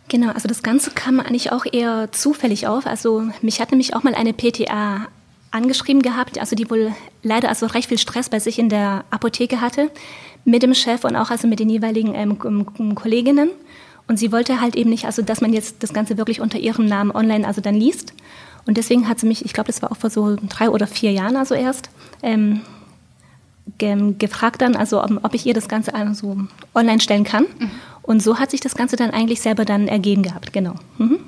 Genau, 0.08 0.32
also 0.32 0.48
das 0.48 0.64
Ganze 0.64 0.90
kam 0.90 1.20
eigentlich 1.20 1.52
auch 1.52 1.64
eher 1.70 2.10
zufällig 2.10 2.66
auf. 2.66 2.86
Also 2.86 3.28
mich 3.40 3.60
hat 3.60 3.70
nämlich 3.70 3.94
auch 3.94 4.02
mal 4.02 4.16
eine 4.16 4.32
PTA 4.32 5.06
angeschrieben 5.50 6.02
gehabt, 6.02 6.38
also 6.38 6.54
die 6.54 6.70
wohl 6.70 6.92
leider 7.22 7.48
also 7.48 7.66
recht 7.66 7.88
viel 7.88 7.98
Stress 7.98 8.28
bei 8.28 8.38
sich 8.38 8.58
in 8.58 8.68
der 8.68 9.04
Apotheke 9.10 9.60
hatte, 9.60 9.90
mit 10.44 10.62
dem 10.62 10.74
Chef 10.74 11.04
und 11.04 11.16
auch 11.16 11.30
also 11.30 11.46
mit 11.46 11.60
den 11.60 11.70
jeweiligen 11.70 12.14
ähm, 12.14 12.94
Kolleginnen. 12.94 13.50
Und 14.06 14.18
sie 14.18 14.32
wollte 14.32 14.60
halt 14.60 14.74
eben 14.74 14.90
nicht, 14.90 15.04
also 15.04 15.22
dass 15.22 15.40
man 15.40 15.52
jetzt 15.52 15.82
das 15.82 15.92
Ganze 15.92 16.16
wirklich 16.16 16.40
unter 16.40 16.58
ihrem 16.58 16.86
Namen 16.86 17.10
online 17.10 17.46
also 17.46 17.60
dann 17.60 17.74
liest. 17.74 18.14
Und 18.66 18.76
deswegen 18.76 19.08
hat 19.08 19.20
sie 19.20 19.26
mich, 19.26 19.44
ich 19.44 19.52
glaube, 19.52 19.68
das 19.68 19.82
war 19.82 19.92
auch 19.92 19.96
vor 19.96 20.10
so 20.10 20.36
drei 20.48 20.70
oder 20.70 20.86
vier 20.86 21.12
Jahren 21.12 21.36
also 21.36 21.54
erst, 21.54 21.90
ähm, 22.22 22.62
ge 23.76 24.14
gefragt 24.18 24.62
dann, 24.62 24.76
also 24.76 25.02
ob, 25.02 25.24
ob, 25.24 25.34
ich 25.34 25.44
ihr 25.44 25.54
das 25.54 25.68
Ganze 25.68 25.94
also 25.94 26.36
online 26.74 27.00
stellen 27.00 27.24
kann. 27.24 27.44
Mhm. 27.58 27.70
Und 28.02 28.22
so 28.22 28.38
hat 28.38 28.50
sich 28.50 28.60
das 28.60 28.74
Ganze 28.74 28.96
dann 28.96 29.10
eigentlich 29.10 29.42
selber 29.42 29.66
dann 29.66 29.88
ergeben 29.88 30.22
gehabt, 30.22 30.52
genau. 30.54 30.74
Mhm. 30.96 31.20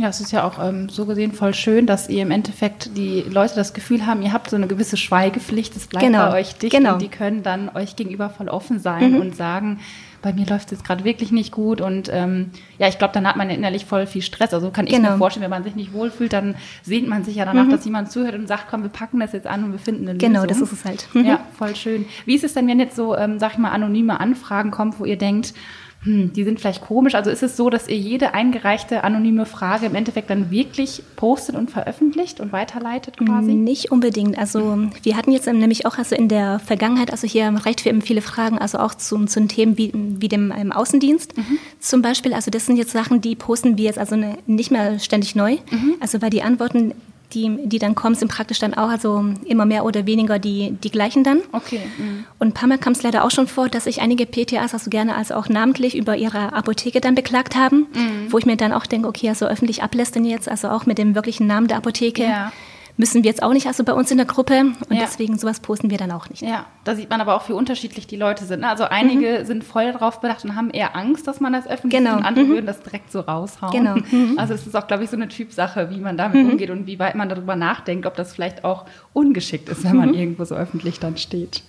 Ja, 0.00 0.08
es 0.08 0.20
ist 0.20 0.30
ja 0.30 0.44
auch 0.44 0.64
ähm, 0.64 0.88
so 0.88 1.06
gesehen 1.06 1.32
voll 1.32 1.54
schön, 1.54 1.84
dass 1.84 2.08
ihr 2.08 2.22
im 2.22 2.30
Endeffekt 2.30 2.96
die 2.96 3.22
Leute 3.28 3.56
das 3.56 3.74
Gefühl 3.74 4.06
haben, 4.06 4.22
ihr 4.22 4.32
habt 4.32 4.48
so 4.48 4.54
eine 4.54 4.68
gewisse 4.68 4.96
Schweigepflicht, 4.96 5.74
es 5.74 5.88
bleibt 5.88 6.06
Genau, 6.06 6.30
bei 6.30 6.38
euch 6.40 6.54
dicht 6.54 6.72
genau. 6.72 6.92
und 6.92 7.02
die 7.02 7.08
können 7.08 7.42
dann 7.42 7.68
euch 7.74 7.96
gegenüber 7.96 8.30
voll 8.30 8.48
offen 8.48 8.78
sein 8.78 9.14
Mhm. 9.14 9.20
und 9.20 9.34
sagen, 9.36 9.80
bei 10.22 10.32
mir 10.32 10.46
läuft 10.46 10.66
es 10.66 10.78
jetzt 10.78 10.84
gerade 10.84 11.02
wirklich 11.04 11.32
nicht 11.32 11.50
gut 11.50 11.80
und 11.80 12.08
ähm, 12.12 12.50
ja, 12.78 12.86
ich 12.86 12.98
glaube, 12.98 13.12
dann 13.12 13.26
hat 13.26 13.34
man 13.34 13.50
innerlich 13.50 13.86
voll 13.86 14.06
viel 14.06 14.22
Stress. 14.22 14.54
Also 14.54 14.70
kann 14.70 14.86
ich 14.86 14.92
Genau. 14.94 15.10
mir 15.12 15.18
vorstellen, 15.18 15.42
wenn 15.42 15.50
man 15.50 15.64
sich 15.64 15.74
nicht 15.74 15.92
wohlfühlt, 15.92 16.32
dann 16.32 16.54
sehnt 16.82 17.08
man 17.08 17.24
sich 17.24 17.34
ja 17.34 17.44
danach, 17.44 17.64
Mhm. 17.66 17.70
dass 17.70 17.84
jemand 17.84 18.12
zuhört 18.12 18.36
und 18.36 18.46
sagt, 18.46 18.66
komm, 18.70 18.82
wir 18.84 18.90
packen 18.90 19.18
das 19.18 19.32
jetzt 19.32 19.48
an 19.48 19.64
und 19.64 19.72
wir 19.72 19.78
finden 19.80 20.08
eine 20.08 20.16
Genau, 20.18 20.42
Lösung. 20.44 20.60
das 20.60 20.72
ist 20.72 20.78
es 20.78 20.84
halt. 20.84 21.08
Mhm. 21.12 21.24
Ja, 21.24 21.40
voll 21.58 21.74
schön. 21.74 22.04
Wie 22.24 22.36
ist 22.36 22.44
es 22.44 22.54
denn, 22.54 22.68
wenn 22.68 22.78
jetzt 22.78 22.94
so, 22.94 23.16
ähm, 23.16 23.40
sag 23.40 23.52
ich 23.54 23.58
mal, 23.58 23.70
anonyme 23.70 24.20
Anfragen 24.20 24.70
kommen, 24.70 24.94
wo 24.98 25.04
ihr 25.04 25.18
denkt, 25.18 25.54
hm, 26.02 26.32
die 26.32 26.44
sind 26.44 26.60
vielleicht 26.60 26.82
komisch? 26.82 27.14
Also 27.16 27.30
ist 27.30 27.42
es 27.42 27.56
so, 27.56 27.70
dass 27.70 27.88
ihr 27.88 27.96
jede 27.96 28.32
eingereichte 28.32 29.02
anonyme 29.02 29.46
Frage 29.46 29.86
im 29.86 29.96
Endeffekt 29.96 30.30
dann 30.30 30.50
wirklich 30.50 31.02
postet 31.16 31.56
und 31.56 31.70
veröffentlicht 31.70 32.38
und 32.38 32.52
weiterleitet 32.52 33.16
quasi? 33.16 33.52
Nicht 33.52 33.90
unbedingt. 33.90 34.38
Also 34.38 34.78
wir 35.02 35.16
hatten 35.16 35.32
jetzt 35.32 35.46
nämlich 35.46 35.86
auch 35.86 35.98
also 35.98 36.14
in 36.14 36.28
der 36.28 36.60
Vergangenheit, 36.60 37.10
also 37.10 37.26
hier 37.26 37.52
recht 37.64 37.80
für 37.80 37.88
eben 37.88 38.00
viele 38.00 38.22
Fragen, 38.22 38.58
also 38.58 38.78
auch 38.78 38.94
zum, 38.94 39.26
zu 39.26 39.40
den 39.40 39.48
Themen 39.48 39.76
wie, 39.76 39.92
wie 39.92 40.28
dem 40.28 40.52
Außendienst 40.72 41.34
zum 41.80 42.00
Beispiel. 42.02 42.32
Also 42.32 42.50
das 42.52 42.66
sind 42.66 42.76
jetzt 42.76 42.92
Sachen, 42.92 43.20
die 43.20 43.34
posten 43.34 43.76
wir 43.76 43.84
jetzt 43.84 43.98
also 43.98 44.14
ne, 44.14 44.38
nicht 44.46 44.70
mehr 44.70 45.00
ständig 45.00 45.34
neu. 45.34 45.56
Also 46.00 46.22
weil 46.22 46.30
die 46.30 46.42
Antworten, 46.42 46.94
die, 47.34 47.58
die 47.66 47.78
dann 47.78 47.94
kommen, 47.94 48.14
sind 48.14 48.28
praktisch 48.28 48.58
dann 48.58 48.72
auch 48.74 48.88
also 48.88 49.24
immer 49.44 49.66
mehr 49.66 49.84
oder 49.84 50.06
weniger 50.06 50.38
die, 50.38 50.72
die 50.82 50.90
gleichen 50.90 51.24
dann. 51.24 51.40
Okay. 51.52 51.80
mhm. 51.98 52.24
Und 52.38 52.48
ein 52.48 52.52
paar 52.54 52.68
Mal 52.68 52.78
kam 52.78 52.92
es 52.94 53.02
leider 53.02 53.24
auch 53.24 53.30
schon 53.30 53.46
vor, 53.46 53.68
dass 53.68 53.84
sich 53.84 54.00
einige 54.00 54.24
PTAs 54.24 54.72
also 54.72 54.88
gerne 54.88 55.14
also 55.14 55.34
auch 55.34 55.48
namentlich 55.48 55.94
über 55.96 56.16
ihre 56.16 56.52
Apotheke 56.54 57.00
dann 57.00 57.14
beklagt 57.14 57.54
haben, 57.56 57.86
Mhm. 57.94 58.32
wo 58.32 58.38
ich 58.38 58.46
mir 58.46 58.56
dann 58.56 58.72
auch 58.72 58.86
denke, 58.86 59.08
okay, 59.08 59.28
also 59.28 59.46
öffentlich 59.46 59.82
ablästern 59.82 60.24
jetzt, 60.24 60.48
also 60.48 60.68
auch 60.70 60.86
mit 60.86 60.96
dem 60.98 61.14
wirklichen 61.14 61.46
Namen 61.46 61.68
der 61.68 61.76
Apotheke, 61.76 62.22
Ja. 62.22 62.52
Müssen 62.98 63.22
wir 63.22 63.30
jetzt 63.30 63.42
auch 63.42 63.52
nicht 63.54 63.66
also 63.66 63.84
bei 63.84 63.94
uns 63.94 64.10
in 64.10 64.18
der 64.18 64.26
Gruppe 64.26 64.60
und 64.60 64.92
Ja. 64.92 65.00
deswegen 65.00 65.38
sowas 65.38 65.60
posten 65.60 65.88
wir 65.88 65.96
dann 65.96 66.10
auch 66.10 66.28
nicht. 66.28 66.42
Ja, 66.42 66.66
da 66.84 66.94
sieht 66.94 67.08
man 67.08 67.20
aber 67.22 67.34
auch, 67.36 67.48
wie 67.48 67.52
unterschiedlich 67.54 68.06
die 68.06 68.16
Leute 68.16 68.44
sind. 68.44 68.60
ne? 68.60 68.68
Also 68.68 68.84
einige 68.84 69.46
sind 69.46 69.64
voll 69.64 69.92
darauf 69.92 70.20
bedacht 70.20 70.44
und 70.44 70.54
haben 70.56 70.68
eher 70.70 70.94
Angst, 70.96 71.26
dass 71.26 71.40
man 71.40 71.52
das 71.54 71.66
öffentlich 71.66 72.00
Mhm. 72.00 72.04
Genau. 72.04 72.16
und 72.18 72.24
andere 72.24 72.44
Mhm. 72.44 72.50
würden 72.50 72.66
das 72.66 72.82
direkt 72.82 73.10
so 73.10 73.20
raushauen. 73.20 73.72
Genau. 73.72 73.94
Mhm. 74.10 74.34
Also 74.36 74.52
es 74.52 74.66
ist 74.66 74.76
auch, 74.76 74.86
glaube 74.86 75.04
ich, 75.04 75.10
so 75.10 75.16
eine 75.16 75.28
Typsache, 75.28 75.88
wie 75.90 75.98
man 75.98 76.16
damit 76.18 76.44
umgeht 76.44 76.70
und 76.70 76.86
wie 76.86 76.98
weit 76.98 77.14
man 77.14 77.28
darüber 77.28 77.56
nachdenkt, 77.56 78.04
ob 78.04 78.14
das 78.16 78.34
vielleicht 78.34 78.64
auch 78.64 78.84
ungeschickt 79.14 79.68
ist, 79.68 79.84
wenn 79.84 79.96
man 79.96 80.08
Mhm. 80.10 80.14
irgendwo 80.14 80.44
so 80.44 80.54
öffentlich 80.56 80.98
dann 81.00 81.16
steht. 81.16 81.62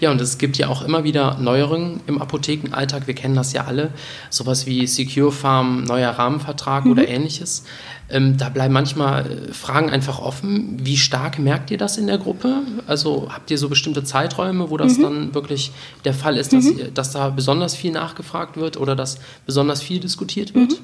Ja, 0.00 0.10
und 0.10 0.20
es 0.20 0.38
gibt 0.38 0.58
ja 0.58 0.68
auch 0.68 0.82
immer 0.82 1.04
wieder 1.04 1.38
Neuerungen 1.38 2.00
im 2.06 2.20
Apothekenalltag. 2.20 3.06
Wir 3.06 3.14
kennen 3.14 3.34
das 3.34 3.52
ja 3.52 3.64
alle. 3.64 3.90
Sowas 4.30 4.66
wie 4.66 4.86
Secure 4.86 5.32
Farm, 5.32 5.84
neuer 5.84 6.10
Rahmenvertrag 6.10 6.86
oder 6.86 7.08
ähnliches. 7.08 7.64
Ähm, 8.08 8.36
da 8.36 8.50
bleiben 8.50 8.72
manchmal 8.72 9.48
äh, 9.48 9.52
Fragen 9.52 9.90
einfach 9.90 10.20
offen. 10.20 10.76
Wie 10.80 10.96
stark 10.96 11.38
merkt 11.38 11.70
ihr 11.70 11.78
das 11.78 11.98
in 11.98 12.06
der 12.06 12.18
Gruppe? 12.18 12.62
Also 12.86 13.28
habt 13.32 13.50
ihr 13.50 13.58
so 13.58 13.68
bestimmte 13.68 14.04
Zeiträume, 14.04 14.70
wo 14.70 14.76
das 14.76 14.98
dann 14.98 15.34
wirklich 15.34 15.72
der 16.04 16.14
Fall 16.14 16.36
ist, 16.36 16.52
dass, 16.52 16.66
ihr, 16.66 16.90
dass 16.90 17.10
da 17.10 17.30
besonders 17.30 17.74
viel 17.74 17.90
nachgefragt 17.90 18.56
wird 18.56 18.76
oder 18.76 18.94
dass 18.94 19.18
besonders 19.44 19.82
viel 19.82 19.98
diskutiert 19.98 20.54
wird? 20.54 20.80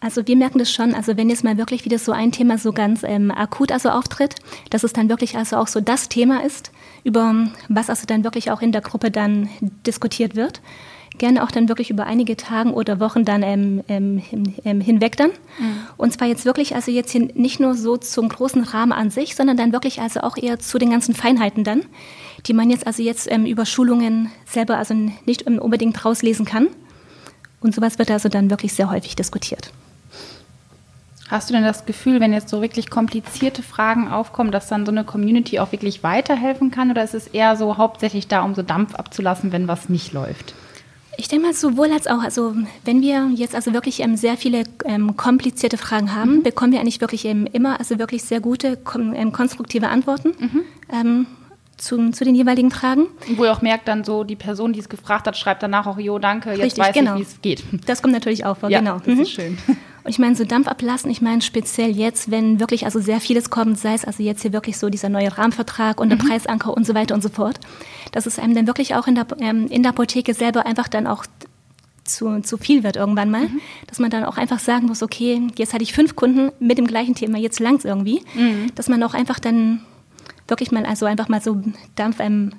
Also 0.00 0.26
wir 0.26 0.36
merken 0.36 0.58
das 0.58 0.70
schon, 0.70 0.94
also 0.94 1.16
wenn 1.16 1.30
jetzt 1.30 1.44
mal 1.44 1.56
wirklich 1.56 1.86
wieder 1.86 1.98
so 1.98 2.12
ein 2.12 2.30
Thema 2.30 2.58
so 2.58 2.72
ganz 2.72 3.04
ähm, 3.04 3.30
akut 3.30 3.72
also 3.72 3.88
auftritt, 3.88 4.34
dass 4.68 4.84
es 4.84 4.92
dann 4.92 5.08
wirklich 5.08 5.38
also 5.38 5.56
auch 5.56 5.66
so 5.66 5.80
das 5.80 6.10
Thema 6.10 6.44
ist, 6.44 6.72
über 7.04 7.34
was 7.68 7.90
also 7.90 8.06
dann 8.06 8.24
wirklich 8.24 8.50
auch 8.50 8.60
in 8.62 8.72
der 8.72 8.80
Gruppe 8.80 9.10
dann 9.10 9.48
diskutiert 9.86 10.34
wird. 10.34 10.60
Gerne 11.16 11.44
auch 11.44 11.52
dann 11.52 11.68
wirklich 11.68 11.90
über 11.90 12.06
einige 12.06 12.36
Tage 12.36 12.72
oder 12.72 12.98
Wochen 12.98 13.24
dann 13.24 13.44
ähm, 13.44 13.84
ähm, 13.86 14.18
hin- 14.18 14.54
ähm, 14.64 14.80
hinweg 14.80 15.16
dann. 15.16 15.30
Und 15.96 16.12
zwar 16.12 16.26
jetzt 16.26 16.44
wirklich 16.44 16.74
also 16.74 16.90
jetzt 16.90 17.12
hier 17.12 17.28
nicht 17.34 17.60
nur 17.60 17.74
so 17.74 17.96
zum 17.96 18.28
großen 18.28 18.64
Rahmen 18.64 18.90
an 18.90 19.10
sich, 19.10 19.36
sondern 19.36 19.56
dann 19.56 19.72
wirklich 19.72 20.00
also 20.00 20.20
auch 20.22 20.36
eher 20.36 20.58
zu 20.58 20.76
den 20.76 20.90
ganzen 20.90 21.14
Feinheiten 21.14 21.62
dann, 21.62 21.82
die 22.46 22.52
man 22.52 22.68
jetzt 22.68 22.84
also 22.84 23.00
jetzt 23.00 23.30
ähm, 23.30 23.46
über 23.46 23.64
Schulungen 23.64 24.32
selber 24.44 24.76
also 24.76 24.92
nicht 25.24 25.46
ähm, 25.46 25.60
unbedingt 25.60 26.04
rauslesen 26.04 26.46
kann. 26.46 26.66
Und 27.60 27.76
sowas 27.76 28.00
wird 28.00 28.10
also 28.10 28.28
dann 28.28 28.50
wirklich 28.50 28.72
sehr 28.74 28.90
häufig 28.90 29.14
diskutiert. 29.14 29.70
Hast 31.30 31.48
du 31.48 31.54
denn 31.54 31.64
das 31.64 31.86
Gefühl, 31.86 32.20
wenn 32.20 32.32
jetzt 32.32 32.48
so 32.50 32.60
wirklich 32.60 32.90
komplizierte 32.90 33.62
Fragen 33.62 34.08
aufkommen, 34.08 34.50
dass 34.52 34.68
dann 34.68 34.84
so 34.84 34.92
eine 34.92 35.04
Community 35.04 35.58
auch 35.58 35.72
wirklich 35.72 36.02
weiterhelfen 36.02 36.70
kann? 36.70 36.90
Oder 36.90 37.02
ist 37.02 37.14
es 37.14 37.26
eher 37.28 37.56
so 37.56 37.78
hauptsächlich 37.78 38.28
da, 38.28 38.42
um 38.42 38.54
so 38.54 38.62
Dampf 38.62 38.94
abzulassen, 38.94 39.50
wenn 39.50 39.66
was 39.66 39.88
nicht 39.88 40.12
läuft? 40.12 40.54
Ich 41.16 41.28
denke 41.28 41.46
mal 41.46 41.54
sowohl 41.54 41.92
als 41.92 42.06
auch. 42.08 42.22
Also 42.22 42.54
wenn 42.84 43.00
wir 43.00 43.30
jetzt 43.34 43.54
also 43.54 43.72
wirklich 43.72 44.00
ähm, 44.00 44.16
sehr 44.16 44.36
viele 44.36 44.64
ähm, 44.84 45.16
komplizierte 45.16 45.78
Fragen 45.78 46.14
haben, 46.14 46.42
bekommen 46.42 46.72
wir 46.72 46.80
eigentlich 46.80 47.00
wirklich 47.00 47.24
ähm, 47.24 47.46
immer 47.52 47.78
also 47.78 47.98
wirklich 47.98 48.24
sehr 48.24 48.40
gute 48.40 48.78
ähm, 49.14 49.32
konstruktive 49.32 49.88
Antworten 49.88 50.32
ähm, 50.92 51.26
zu, 51.76 52.10
zu 52.10 52.24
den 52.24 52.34
jeweiligen 52.34 52.70
Fragen. 52.72 53.06
Wo 53.36 53.44
ihr 53.44 53.52
auch 53.52 53.62
merkt, 53.62 53.88
dann 53.88 54.04
so 54.04 54.24
die 54.24 54.36
Person, 54.36 54.72
die 54.72 54.80
es 54.80 54.88
gefragt 54.88 55.26
hat, 55.26 55.36
schreibt 55.38 55.62
danach 55.62 55.86
auch, 55.86 55.98
jo, 55.98 56.18
danke, 56.18 56.50
jetzt 56.50 56.62
Richtig, 56.62 56.84
weiß 56.84 56.94
genau. 56.94 57.12
ich, 57.14 57.20
wie 57.20 57.22
es 57.22 57.40
geht. 57.40 57.64
Das 57.86 58.02
kommt 58.02 58.12
natürlich 58.12 58.44
auch 58.44 58.56
vor, 58.56 58.68
Ja, 58.68 58.80
genau. 58.80 58.98
das 58.98 59.06
Mhm. 59.14 59.20
ist 59.20 59.30
schön. 59.30 59.56
Und 60.04 60.10
ich 60.10 60.18
meine, 60.18 60.36
so 60.36 60.44
Dampf 60.44 60.68
ablassen, 60.68 61.10
ich 61.10 61.22
meine 61.22 61.40
speziell 61.40 61.96
jetzt, 61.96 62.30
wenn 62.30 62.60
wirklich 62.60 62.84
also 62.84 63.00
sehr 63.00 63.20
vieles 63.20 63.48
kommt, 63.48 63.78
sei 63.78 63.94
es 63.94 64.04
also 64.04 64.22
jetzt 64.22 64.42
hier 64.42 64.52
wirklich 64.52 64.76
so 64.76 64.90
dieser 64.90 65.08
neue 65.08 65.36
Rahmenvertrag 65.36 65.98
und 65.98 66.10
der 66.10 66.16
Preisanker 66.16 66.76
und 66.76 66.86
so 66.86 66.94
weiter 66.94 67.14
und 67.14 67.22
so 67.22 67.30
fort, 67.30 67.58
dass 68.12 68.26
es 68.26 68.38
einem 68.38 68.54
dann 68.54 68.66
wirklich 68.66 68.94
auch 68.94 69.06
in 69.06 69.14
der, 69.14 69.26
ähm, 69.40 69.66
in 69.68 69.82
der 69.82 69.92
Apotheke 69.92 70.34
selber 70.34 70.66
einfach 70.66 70.88
dann 70.88 71.06
auch 71.06 71.24
zu, 72.04 72.42
zu 72.42 72.58
viel 72.58 72.84
wird 72.84 72.96
irgendwann 72.96 73.30
mal, 73.30 73.48
dass 73.86 73.98
man 73.98 74.10
dann 74.10 74.24
auch 74.24 74.36
einfach 74.36 74.58
sagen 74.58 74.88
muss, 74.88 75.02
okay, 75.02 75.40
jetzt 75.56 75.72
hatte 75.72 75.82
ich 75.82 75.94
fünf 75.94 76.14
Kunden 76.16 76.52
mit 76.60 76.76
dem 76.76 76.86
gleichen 76.86 77.14
Thema, 77.14 77.38
jetzt 77.38 77.60
langt's 77.60 77.86
irgendwie, 77.86 78.22
dass 78.74 78.90
man 78.90 79.02
auch 79.02 79.14
einfach 79.14 79.40
dann 79.40 79.80
wirklich 80.48 80.70
mal, 80.70 80.84
also 80.84 81.06
einfach 81.06 81.28
mal 81.28 81.40
so 81.40 81.62
Dampf 81.94 82.20
ähm, 82.20 82.52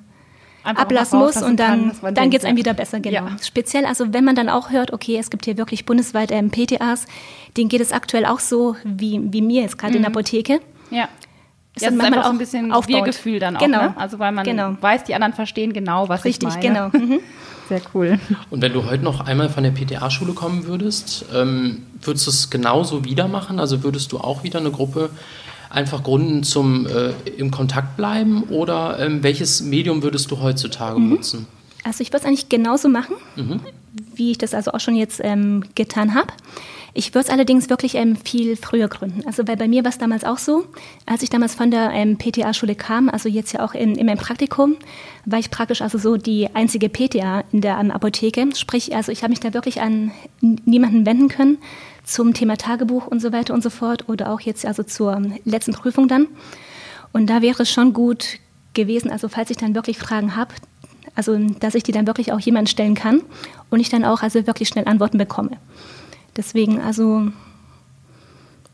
Einfach 0.66 0.82
ablassen 0.82 1.18
muss 1.18 1.36
und 1.36 1.42
kann, 1.42 1.56
dann, 1.56 1.92
man 2.02 2.14
dann 2.14 2.30
geht 2.30 2.40
es 2.40 2.44
einem 2.46 2.56
wieder 2.58 2.74
besser, 2.74 3.00
genau. 3.00 3.14
Ja. 3.26 3.36
Speziell, 3.42 3.86
also 3.86 4.12
wenn 4.12 4.24
man 4.24 4.34
dann 4.34 4.48
auch 4.48 4.70
hört, 4.70 4.92
okay, 4.92 5.16
es 5.18 5.30
gibt 5.30 5.44
hier 5.44 5.56
wirklich 5.56 5.86
bundesweit 5.86 6.30
ähm, 6.32 6.50
PTAs, 6.50 7.06
denen 7.56 7.68
geht 7.68 7.80
es 7.80 7.92
aktuell 7.92 8.26
auch 8.26 8.40
so 8.40 8.76
wie, 8.84 9.20
wie 9.32 9.42
mir 9.42 9.62
jetzt 9.62 9.78
gerade 9.78 9.94
in 9.96 10.02
der 10.02 10.10
Apotheke. 10.10 10.60
Ja. 10.90 11.08
Ist 11.74 11.82
Ja, 11.82 11.90
dann 11.90 11.98
das 11.98 12.06
ist 12.08 12.10
manchmal 12.10 12.12
einfach 12.18 12.22
so 12.22 12.28
auch 12.28 12.32
ein 12.32 12.38
bisschen 12.38 12.72
aufbauend. 12.72 13.04
Wir-Gefühl 13.04 13.38
dann 13.38 13.56
auch, 13.56 13.60
Genau. 13.60 13.82
ne? 13.82 13.94
Also 13.96 14.18
weil 14.18 14.32
man 14.32 14.44
Genau. 14.44 14.76
weiß, 14.80 15.04
die 15.04 15.14
anderen 15.14 15.34
verstehen 15.34 15.72
genau, 15.72 16.08
was 16.08 16.24
Richtig, 16.24 16.48
ich 16.48 16.54
meine. 16.62 16.90
genau. 16.90 17.06
Mhm. 17.06 17.20
Sehr 17.68 17.80
cool. 17.94 18.20
Und 18.48 18.62
wenn 18.62 18.72
du 18.72 18.84
heute 18.88 19.02
noch 19.02 19.20
einmal 19.26 19.48
von 19.48 19.64
der 19.64 19.72
PTA-Schule 19.72 20.34
kommen 20.34 20.66
würdest, 20.66 21.24
ähm, 21.34 21.82
würdest 22.00 22.26
du 22.26 22.30
es 22.30 22.48
genauso 22.48 23.04
wieder 23.04 23.26
machen? 23.26 23.58
Also 23.58 23.82
würdest 23.82 24.12
du 24.12 24.18
auch 24.18 24.44
wieder 24.44 24.60
eine 24.60 24.70
Gruppe 24.70 25.10
einfach 25.70 26.02
gründen 26.02 26.42
zum 26.42 26.86
äh, 26.86 27.10
im 27.36 27.50
Kontakt 27.50 27.96
bleiben? 27.96 28.44
Oder 28.44 28.98
ähm, 28.98 29.22
welches 29.22 29.62
Medium 29.62 30.02
würdest 30.02 30.30
du 30.30 30.40
heutzutage 30.40 31.00
nutzen? 31.00 31.46
Also 31.84 32.02
ich 32.02 32.08
würde 32.08 32.18
es 32.18 32.24
eigentlich 32.24 32.48
genauso 32.48 32.88
machen, 32.88 33.14
wie 34.14 34.32
ich 34.32 34.38
das 34.38 34.54
also 34.54 34.72
auch 34.72 34.80
schon 34.80 34.96
jetzt 34.96 35.20
ähm, 35.22 35.62
getan 35.76 36.14
habe. 36.14 36.32
Ich 36.98 37.14
würde 37.14 37.26
es 37.26 37.30
allerdings 37.30 37.68
wirklich 37.68 37.94
ähm, 37.94 38.16
viel 38.16 38.56
früher 38.56 38.88
gründen. 38.88 39.22
Also 39.26 39.46
weil 39.46 39.58
bei 39.58 39.68
mir 39.68 39.84
war 39.84 39.90
es 39.90 39.98
damals 39.98 40.24
auch 40.24 40.38
so, 40.38 40.64
als 41.04 41.22
ich 41.22 41.28
damals 41.28 41.54
von 41.54 41.70
der 41.70 41.90
ähm, 41.90 42.16
PTA-Schule 42.16 42.74
kam, 42.74 43.10
also 43.10 43.28
jetzt 43.28 43.52
ja 43.52 43.62
auch 43.62 43.74
in, 43.74 43.96
in 43.96 44.06
meinem 44.06 44.16
Praktikum, 44.16 44.76
war 45.26 45.38
ich 45.38 45.50
praktisch 45.50 45.82
also 45.82 45.98
so 45.98 46.16
die 46.16 46.48
einzige 46.54 46.88
PTA 46.88 47.44
in 47.52 47.60
der 47.60 47.78
ähm, 47.78 47.90
Apotheke. 47.90 48.48
Sprich, 48.56 48.96
also 48.96 49.12
ich 49.12 49.22
habe 49.22 49.30
mich 49.30 49.40
da 49.40 49.52
wirklich 49.52 49.82
an 49.82 50.10
niemanden 50.40 51.04
wenden 51.04 51.28
können 51.28 51.58
zum 52.02 52.32
Thema 52.32 52.56
Tagebuch 52.56 53.06
und 53.06 53.20
so 53.20 53.30
weiter 53.30 53.52
und 53.52 53.62
so 53.62 53.68
fort 53.68 54.08
oder 54.08 54.32
auch 54.32 54.40
jetzt 54.40 54.64
also 54.64 54.82
zur 54.82 55.12
ähm, 55.12 55.34
letzten 55.44 55.74
Prüfung 55.74 56.08
dann. 56.08 56.28
Und 57.12 57.28
da 57.28 57.42
wäre 57.42 57.62
es 57.64 57.70
schon 57.70 57.92
gut 57.92 58.38
gewesen, 58.72 59.10
also 59.10 59.28
falls 59.28 59.50
ich 59.50 59.58
dann 59.58 59.74
wirklich 59.74 59.98
Fragen 59.98 60.34
habe, 60.34 60.54
also 61.14 61.36
dass 61.60 61.74
ich 61.74 61.82
die 61.82 61.92
dann 61.92 62.06
wirklich 62.06 62.32
auch 62.32 62.40
jemand 62.40 62.70
stellen 62.70 62.94
kann 62.94 63.20
und 63.68 63.80
ich 63.80 63.90
dann 63.90 64.06
auch 64.06 64.22
also 64.22 64.46
wirklich 64.46 64.68
schnell 64.68 64.86
Antworten 64.86 65.18
bekomme. 65.18 65.58
Deswegen, 66.36 66.80
also 66.80 67.28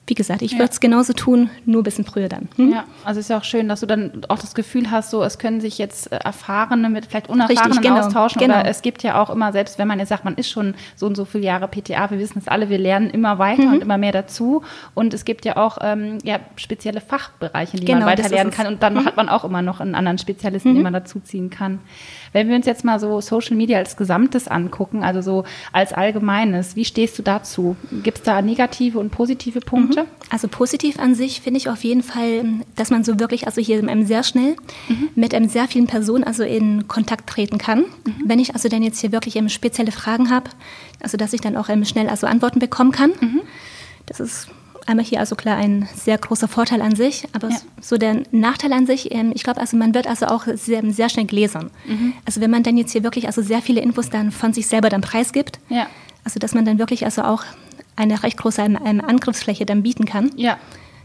wie 0.09 0.15
gesagt, 0.15 0.43
ich 0.43 0.53
Ja. 0.53 0.59
würde 0.59 0.73
es 0.73 0.81
genauso 0.81 1.13
tun, 1.13 1.49
nur 1.65 1.81
ein 1.81 1.85
bisschen 1.85 2.05
früher 2.05 2.29
dann. 2.29 2.49
Hm? 2.57 2.73
Ja, 2.73 2.85
also 3.05 3.21
ist 3.21 3.31
ja 3.31 3.39
auch 3.39 3.45
schön, 3.45 3.69
dass 3.69 3.81
du 3.81 3.87
dann 3.87 4.23
auch 4.29 4.39
das 4.41 4.53
Gefühl 4.55 4.91
hast, 4.91 5.11
so 5.11 5.23
es 5.23 5.39
können 5.39 5.61
sich 5.61 5.79
jetzt 5.79 6.11
äh, 6.11 6.17
Erfahrene 6.17 6.91
mit 6.91 7.07
vielleicht 7.07 7.29
Unerfahrenen 7.29 7.73
Richtig, 7.79 7.89
genau, 7.89 8.05
austauschen. 8.07 8.41
genau. 8.41 8.59
Oder 8.61 8.69
es 8.69 8.83
gibt 8.83 9.05
ja 9.05 9.23
auch 9.23 9.31
immer, 9.31 9.53
selbst 9.53 9.79
wenn 9.79 9.87
man 9.87 10.01
jetzt 10.01 10.09
sagt, 10.09 10.25
man 10.25 10.35
ist 10.35 10.51
schon 10.51 10.75
so 10.97 11.07
und 11.07 11.17
so 11.17 11.25
viele 11.25 11.45
Jahre 11.45 11.69
PTA, 11.69 12.11
wir 12.11 12.19
wissen 12.19 12.39
es 12.41 12.49
alle, 12.49 12.69
wir 12.69 12.79
lernen 12.79 13.11
immer 13.11 13.39
weiter 13.39 13.63
Mhm. 13.63 13.73
und 13.75 13.83
immer 13.83 13.97
mehr 13.97 14.11
dazu. 14.13 14.63
Und 14.95 15.15
es 15.15 15.25
gibt 15.25 15.45
ja 15.45 15.57
auch 15.57 15.79
ähm, 15.81 16.19
ja, 16.25 16.41
spezielle 16.57 17.01
Fachbereiche, 17.01 17.75
in 17.77 17.81
die 17.83 17.87
Genau, 17.87 18.01
man 18.01 18.09
weiter 18.09 18.29
lernen. 18.29 18.51
Mhm. 18.51 18.55
kann. 18.55 18.67
Und 18.67 18.83
dann 18.83 19.05
hat 19.05 19.17
man 19.17 19.29
auch 19.29 19.45
immer 19.45 19.63
noch 19.63 19.79
einen 19.81 19.95
anderen 19.95 20.19
Spezialisten, 20.19 20.75
den 20.75 20.83
man 20.83 20.93
dazuziehen 20.93 21.49
kann. 21.49 21.79
Wenn 22.33 22.49
wir 22.49 22.57
uns 22.57 22.67
jetzt 22.67 22.85
mal 22.85 22.99
so 22.99 23.21
Social 23.21 23.57
Media 23.57 23.79
als 23.79 23.97
Gesamtes 23.97 24.49
angucken, 24.49 25.05
also 25.05 25.21
so 25.21 25.45
als 25.71 25.93
Allgemeines, 25.93 26.75
wie 26.77 26.85
stehst 26.85 27.19
du 27.19 27.23
dazu? 27.23 27.77
Gibt 28.03 28.19
es 28.19 28.25
da 28.25 28.43
negative 28.43 28.99
und 28.99 29.11
positive 29.11 29.61
Punkte? 29.61 29.92
Also 30.31 30.49
positiv 30.49 30.99
an 30.99 31.15
sich 31.15 31.41
finde 31.41 31.59
ich 31.59 31.69
auf 31.69 31.85
jeden 31.85 32.03
Fall, 32.03 32.45
dass 32.77 32.91
man 32.91 33.05
so 33.05 33.19
wirklich, 33.21 33.47
also 33.47 33.61
hier 33.61 33.83
sehr 34.07 34.23
schnell 34.23 34.57
mit 35.15 35.35
ähm, 35.35 35.49
sehr 35.49 35.69
vielen 35.69 35.87
Personen 35.87 36.25
also 36.25 36.43
in 36.43 36.89
Kontakt 36.89 37.29
treten 37.29 37.59
kann. 37.59 37.85
Wenn 38.25 38.39
ich 38.39 38.55
also 38.55 38.69
dann 38.69 38.83
jetzt 38.83 39.01
hier 39.01 39.13
wirklich 39.13 39.37
ähm, 39.37 39.49
spezielle 39.49 39.93
Fragen 39.93 40.31
habe, 40.31 40.51
also 41.03 41.17
dass 41.17 41.33
ich 41.33 41.41
dann 41.41 41.57
auch 41.57 41.69
schnell 41.85 42.09
also 42.09 42.27
Antworten 42.27 42.59
bekommen 42.59 42.93
kann. 42.93 43.13
Das 44.07 44.21
ist 44.21 44.49
einmal 44.87 45.05
hier 45.05 45.21
also 45.21 45.37
klar 45.37 45.57
ein 45.57 45.89
sehr 45.95 46.19
großer 46.19 46.49
Vorteil 46.49 46.83
an 46.83 46.97
sich, 46.97 47.29
aber 47.33 47.51
ja. 47.51 47.57
so 47.81 47.97
der 47.97 48.23
Nachteil 48.31 48.73
an 48.73 48.87
sich, 48.87 49.13
ähm, 49.15 49.33
ich 49.35 49.43
glaube, 49.43 49.61
also 49.61 49.77
man 49.77 49.95
wird 49.95 50.07
also 50.07 50.27
auch 50.27 50.47
sehr, 50.55 50.83
sehr 50.93 51.09
schnell 51.09 51.27
gläsern. 51.27 51.71
Mhm. 51.87 52.15
Also 52.25 52.41
wenn 52.41 52.51
man 52.51 52.63
dann 52.63 52.77
jetzt 52.77 52.93
hier 52.93 53.03
wirklich 53.03 53.27
also 53.27 53.43
sehr 53.43 53.63
viele 53.63 53.81
Infos 53.81 54.11
dann 54.11 54.33
von 54.33 54.53
sich 54.53 54.67
selber 54.67 54.89
dann 54.89 55.01
preisgibt, 55.01 55.59
ja. 55.69 55.87
also 56.25 56.39
dass 56.39 56.55
man 56.55 56.65
dann 56.65 56.79
wirklich 56.79 57.05
also 57.05 57.23
auch 57.23 57.45
eine 57.97 58.23
recht 58.23 58.37
große 58.37 58.63
Angriffsfläche 58.63 59.67
dann 59.67 59.83
bieten 59.83 60.05
kann. 60.05 60.31
Ja. 60.37 60.59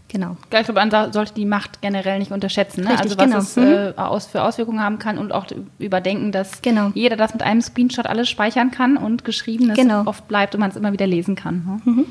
Genau. 0.10 0.38
Ich 0.44 0.50
glaube, 0.50 0.72
man 0.72 1.12
sollte 1.12 1.34
die 1.34 1.46
Macht 1.46 1.82
generell 1.82 2.20
nicht 2.20 2.32
unterschätzen. 2.32 2.86
Ne? 2.86 2.91
Richtig, 2.91 3.03
also 3.03 3.17
was 3.17 3.25
genau. 3.25 3.38
es 3.39 3.58
äh, 3.58 3.89
mhm. 3.89 4.00
aus, 4.00 4.25
für 4.27 4.41
Auswirkungen 4.41 4.79
haben 4.79 5.00
kann 5.00 5.17
und 5.17 5.34
auch 5.34 5.46
überdenken, 5.79 6.32
dass 6.32 6.62
genau. 6.62 6.91
jeder 6.94 7.17
das 7.17 7.34
mit 7.34 7.41
einem 7.41 7.62
Screenshot 7.62 8.06
alles 8.06 8.29
speichern 8.29 8.72
kann 8.72 8.96
und 8.96 9.25
geschriebenes 9.25 9.77
genau. 9.77 10.06
oft 10.06 10.27
bleibt 10.29 10.56
und 10.56 10.62
man 10.62 10.70
es 10.70 10.77
immer 10.77 10.94
wieder 10.94 11.08
lesen 11.08 11.36
kann. 11.36 11.65
Ne? 11.65 11.91
Mhm. 11.91 12.06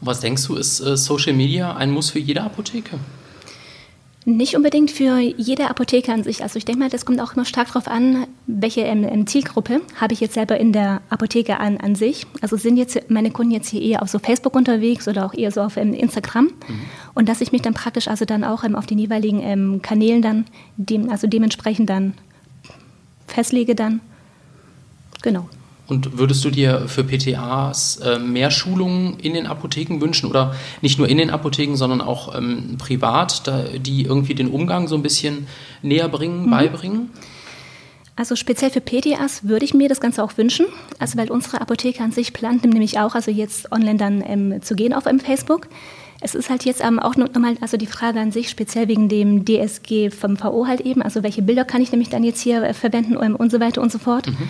Und 0.00 0.06
was 0.06 0.20
denkst 0.20 0.46
du, 0.46 0.56
ist 0.56 0.80
äh, 0.80 0.96
Social 0.96 1.32
Media 1.32 1.74
ein 1.74 1.90
Muss 1.90 2.10
für 2.10 2.18
jede 2.18 2.42
Apotheke? 2.42 2.98
Nicht 4.24 4.56
unbedingt 4.56 4.90
für 4.90 5.18
jede 5.18 5.70
Apotheke 5.70 6.12
an 6.12 6.22
sich. 6.22 6.42
Also 6.42 6.58
ich 6.58 6.64
denke 6.66 6.80
mal, 6.80 6.90
das 6.90 7.06
kommt 7.06 7.20
auch 7.20 7.34
immer 7.34 7.46
stark 7.46 7.68
darauf 7.68 7.88
an, 7.88 8.26
welche 8.46 8.82
ähm, 8.82 9.26
Zielgruppe 9.26 9.80
habe 9.98 10.12
ich 10.12 10.20
jetzt 10.20 10.34
selber 10.34 10.58
in 10.58 10.72
der 10.72 11.00
Apotheke 11.08 11.58
an, 11.58 11.78
an 11.78 11.94
sich. 11.94 12.26
Also 12.42 12.56
sind 12.56 12.76
jetzt 12.76 13.10
meine 13.10 13.30
Kunden 13.30 13.52
jetzt 13.52 13.68
hier 13.68 13.80
eher 13.80 14.02
auf 14.02 14.08
so 14.08 14.18
Facebook 14.18 14.54
unterwegs 14.54 15.08
oder 15.08 15.24
auch 15.24 15.32
eher 15.32 15.50
so 15.50 15.62
auf 15.62 15.76
ähm, 15.78 15.94
Instagram. 15.94 16.44
Mhm. 16.44 16.80
Und 17.14 17.28
dass 17.28 17.40
ich 17.40 17.52
mich 17.52 17.62
dann 17.62 17.74
praktisch 17.74 18.08
also 18.08 18.26
dann 18.26 18.44
auch 18.44 18.64
ähm, 18.64 18.76
auf 18.76 18.86
den 18.86 18.98
jeweiligen 18.98 19.40
ähm, 19.40 19.80
Kanälen 19.82 20.20
dann, 20.20 20.44
dem, 20.76 21.10
also 21.10 21.26
dementsprechend 21.26 21.88
dann 21.88 22.12
festlege 23.26 23.74
dann. 23.74 24.00
Genau. 25.22 25.48
Und 25.88 26.18
würdest 26.18 26.44
du 26.44 26.50
dir 26.50 26.86
für 26.86 27.02
PTAs 27.02 27.96
äh, 27.96 28.18
mehr 28.18 28.50
Schulungen 28.50 29.18
in 29.20 29.32
den 29.32 29.46
Apotheken 29.46 30.00
wünschen 30.00 30.28
oder 30.28 30.54
nicht 30.82 30.98
nur 30.98 31.08
in 31.08 31.16
den 31.16 31.30
Apotheken, 31.30 31.76
sondern 31.76 32.02
auch 32.02 32.34
ähm, 32.36 32.76
privat, 32.78 33.50
die 33.78 34.02
irgendwie 34.02 34.34
den 34.34 34.48
Umgang 34.48 34.86
so 34.86 34.94
ein 34.96 35.02
bisschen 35.02 35.46
näher 35.82 36.08
bringen, 36.08 36.46
mhm. 36.46 36.50
beibringen? 36.50 37.10
Also 38.18 38.34
speziell 38.34 38.70
für 38.70 38.80
PTAs 38.80 39.44
würde 39.44 39.64
ich 39.64 39.74
mir 39.74 39.88
das 39.88 40.00
Ganze 40.00 40.24
auch 40.24 40.36
wünschen. 40.36 40.66
Also 40.98 41.16
weil 41.16 41.30
unsere 41.30 41.60
Apotheke 41.60 42.02
an 42.02 42.10
sich 42.10 42.32
plant 42.32 42.64
nämlich 42.64 42.98
auch, 42.98 43.14
also 43.14 43.30
jetzt 43.30 43.70
online 43.70 43.96
dann 43.96 44.24
ähm, 44.26 44.60
zu 44.60 44.74
gehen 44.74 44.92
auf 44.92 45.06
ähm, 45.06 45.20
Facebook. 45.20 45.68
Es 46.20 46.34
ist 46.34 46.50
halt 46.50 46.64
jetzt 46.64 46.84
ähm, 46.84 46.98
auch 46.98 47.14
nochmal 47.14 47.56
also 47.60 47.76
die 47.76 47.86
Frage 47.86 48.18
an 48.18 48.32
sich, 48.32 48.50
speziell 48.50 48.88
wegen 48.88 49.08
dem 49.08 49.44
DSG 49.44 50.10
vom 50.10 50.36
VO 50.36 50.66
halt 50.66 50.80
eben, 50.80 51.00
also 51.00 51.22
welche 51.22 51.42
Bilder 51.42 51.64
kann 51.64 51.80
ich 51.80 51.92
nämlich 51.92 52.08
dann 52.08 52.24
jetzt 52.24 52.40
hier 52.40 52.60
äh, 52.64 52.74
verwenden 52.74 53.16
ähm, 53.22 53.36
und 53.36 53.52
so 53.52 53.60
weiter 53.60 53.80
und 53.80 53.92
so 53.92 53.98
fort. 53.98 54.26
Mhm. 54.26 54.48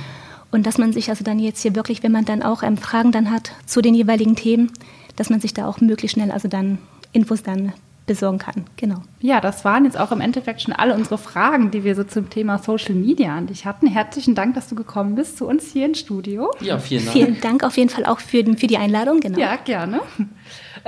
Und 0.50 0.66
dass 0.66 0.78
man 0.78 0.92
sich 0.92 1.10
also 1.10 1.24
dann 1.24 1.38
jetzt 1.38 1.62
hier 1.62 1.74
wirklich, 1.74 2.02
wenn 2.02 2.12
man 2.12 2.24
dann 2.24 2.42
auch 2.42 2.62
ähm, 2.62 2.76
Fragen 2.76 3.12
dann 3.12 3.30
hat 3.30 3.52
zu 3.66 3.82
den 3.82 3.94
jeweiligen 3.94 4.36
Themen, 4.36 4.72
dass 5.16 5.30
man 5.30 5.40
sich 5.40 5.52
da 5.54 5.66
auch 5.66 5.80
möglichst 5.80 6.14
schnell 6.14 6.30
also 6.30 6.48
dann 6.48 6.78
Infos 7.12 7.42
dann 7.42 7.72
besorgen 8.08 8.38
kann. 8.38 8.64
Genau. 8.76 9.02
Ja, 9.20 9.40
das 9.40 9.64
waren 9.64 9.84
jetzt 9.84 9.98
auch 9.98 10.10
im 10.10 10.20
Endeffekt 10.20 10.62
schon 10.62 10.72
alle 10.72 10.94
unsere 10.94 11.18
Fragen, 11.18 11.70
die 11.70 11.84
wir 11.84 11.94
so 11.94 12.02
zum 12.02 12.30
Thema 12.30 12.58
Social 12.58 12.94
Media 12.94 13.36
an 13.36 13.46
dich 13.46 13.66
hatten. 13.66 13.86
Herzlichen 13.86 14.34
Dank, 14.34 14.54
dass 14.54 14.68
du 14.68 14.74
gekommen 14.74 15.14
bist 15.14 15.38
zu 15.38 15.46
uns 15.46 15.70
hier 15.70 15.86
ins 15.86 16.00
Studio. 16.00 16.50
Ja, 16.60 16.78
vielen 16.78 17.04
Dank. 17.04 17.16
Vielen 17.16 17.40
Dank 17.40 17.62
auf 17.62 17.76
jeden 17.76 17.90
Fall 17.90 18.06
auch 18.06 18.18
für, 18.18 18.44
für 18.56 18.66
die 18.66 18.78
Einladung. 18.78 19.20
Genau. 19.20 19.38
Ja, 19.38 19.56
gerne. 19.56 20.00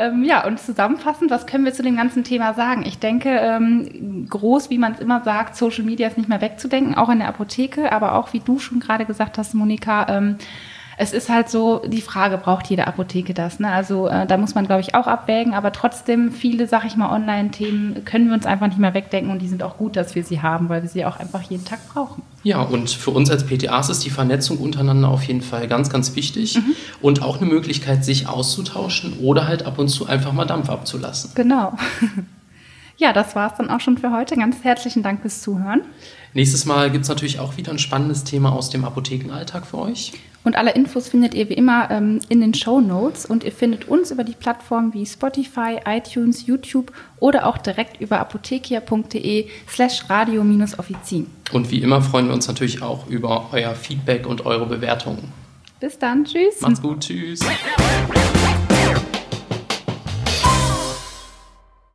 Ähm, 0.00 0.24
ja, 0.24 0.46
und 0.46 0.58
zusammenfassend, 0.58 1.30
was 1.30 1.46
können 1.46 1.66
wir 1.66 1.74
zu 1.74 1.82
dem 1.82 1.96
ganzen 1.96 2.24
Thema 2.24 2.54
sagen? 2.54 2.84
Ich 2.86 2.98
denke, 2.98 3.28
ähm, 3.28 4.26
groß, 4.30 4.70
wie 4.70 4.78
man 4.78 4.94
es 4.94 5.00
immer 5.00 5.22
sagt, 5.22 5.56
Social 5.56 5.84
Media 5.84 6.08
ist 6.08 6.16
nicht 6.16 6.28
mehr 6.28 6.40
wegzudenken, 6.40 6.94
auch 6.94 7.10
in 7.10 7.18
der 7.18 7.28
Apotheke, 7.28 7.92
aber 7.92 8.14
auch, 8.14 8.32
wie 8.32 8.40
du 8.40 8.58
schon 8.58 8.80
gerade 8.80 9.04
gesagt 9.04 9.36
hast, 9.36 9.52
Monika, 9.52 10.06
ähm, 10.08 10.36
es 11.00 11.14
ist 11.14 11.30
halt 11.30 11.48
so, 11.48 11.78
die 11.78 12.02
Frage, 12.02 12.36
braucht 12.36 12.66
jede 12.66 12.86
Apotheke 12.86 13.32
das? 13.32 13.58
Ne? 13.58 13.72
Also 13.72 14.06
äh, 14.06 14.26
da 14.26 14.36
muss 14.36 14.54
man, 14.54 14.66
glaube 14.66 14.82
ich, 14.82 14.94
auch 14.94 15.06
abwägen, 15.06 15.54
aber 15.54 15.72
trotzdem, 15.72 16.30
viele, 16.30 16.66
sag 16.66 16.84
ich 16.84 16.94
mal, 16.94 17.10
Online-Themen 17.10 18.04
können 18.04 18.28
wir 18.28 18.34
uns 18.34 18.44
einfach 18.44 18.66
nicht 18.66 18.78
mehr 18.78 18.92
wegdenken 18.92 19.32
und 19.32 19.40
die 19.40 19.48
sind 19.48 19.62
auch 19.62 19.78
gut, 19.78 19.96
dass 19.96 20.14
wir 20.14 20.24
sie 20.24 20.42
haben, 20.42 20.68
weil 20.68 20.82
wir 20.82 20.90
sie 20.90 21.06
auch 21.06 21.18
einfach 21.18 21.40
jeden 21.40 21.64
Tag 21.64 21.78
brauchen. 21.88 22.22
Ja, 22.42 22.60
und 22.60 22.90
für 22.90 23.12
uns 23.12 23.30
als 23.30 23.46
PTAs 23.46 23.88
ist 23.88 24.04
die 24.04 24.10
Vernetzung 24.10 24.58
untereinander 24.58 25.08
auf 25.08 25.22
jeden 25.24 25.40
Fall 25.40 25.68
ganz, 25.68 25.88
ganz 25.88 26.14
wichtig 26.16 26.56
mhm. 26.56 26.74
und 27.00 27.22
auch 27.22 27.40
eine 27.40 27.46
Möglichkeit, 27.46 28.04
sich 28.04 28.28
auszutauschen 28.28 29.20
oder 29.20 29.48
halt 29.48 29.64
ab 29.64 29.78
und 29.78 29.88
zu 29.88 30.06
einfach 30.06 30.34
mal 30.34 30.44
Dampf 30.44 30.68
abzulassen. 30.68 31.30
Genau. 31.34 31.72
Ja, 33.00 33.14
das 33.14 33.34
war 33.34 33.50
es 33.50 33.56
dann 33.56 33.70
auch 33.70 33.80
schon 33.80 33.96
für 33.96 34.12
heute. 34.12 34.36
Ganz 34.36 34.62
herzlichen 34.62 35.02
Dank 35.02 35.22
fürs 35.22 35.40
Zuhören. 35.40 35.80
Nächstes 36.34 36.66
Mal 36.66 36.90
gibt 36.90 37.04
es 37.04 37.08
natürlich 37.08 37.40
auch 37.40 37.56
wieder 37.56 37.72
ein 37.72 37.78
spannendes 37.78 38.24
Thema 38.24 38.52
aus 38.52 38.68
dem 38.68 38.84
Apothekenalltag 38.84 39.64
für 39.64 39.78
euch. 39.78 40.12
Und 40.44 40.54
alle 40.54 40.72
Infos 40.72 41.08
findet 41.08 41.32
ihr 41.32 41.48
wie 41.48 41.54
immer 41.54 41.90
ähm, 41.90 42.20
in 42.28 42.42
den 42.42 42.52
Show 42.52 42.82
Notes 42.82 43.24
und 43.24 43.42
ihr 43.42 43.52
findet 43.52 43.88
uns 43.88 44.10
über 44.10 44.22
die 44.22 44.34
Plattformen 44.34 44.92
wie 44.92 45.06
Spotify, 45.06 45.78
iTunes, 45.86 46.46
YouTube 46.46 46.92
oder 47.20 47.46
auch 47.46 47.56
direkt 47.56 48.02
über 48.02 48.20
apothekia.de 48.20 49.48
slash 49.66 50.10
radio-offizin. 50.10 51.26
Und 51.52 51.70
wie 51.70 51.80
immer 51.80 52.02
freuen 52.02 52.26
wir 52.26 52.34
uns 52.34 52.48
natürlich 52.48 52.82
auch 52.82 53.06
über 53.06 53.48
euer 53.52 53.74
Feedback 53.74 54.26
und 54.26 54.44
eure 54.44 54.66
Bewertungen. 54.66 55.32
Bis 55.80 55.98
dann, 55.98 56.26
tschüss. 56.26 56.60
Macht's 56.60 56.82
gut, 56.82 57.00
tschüss. 57.00 57.40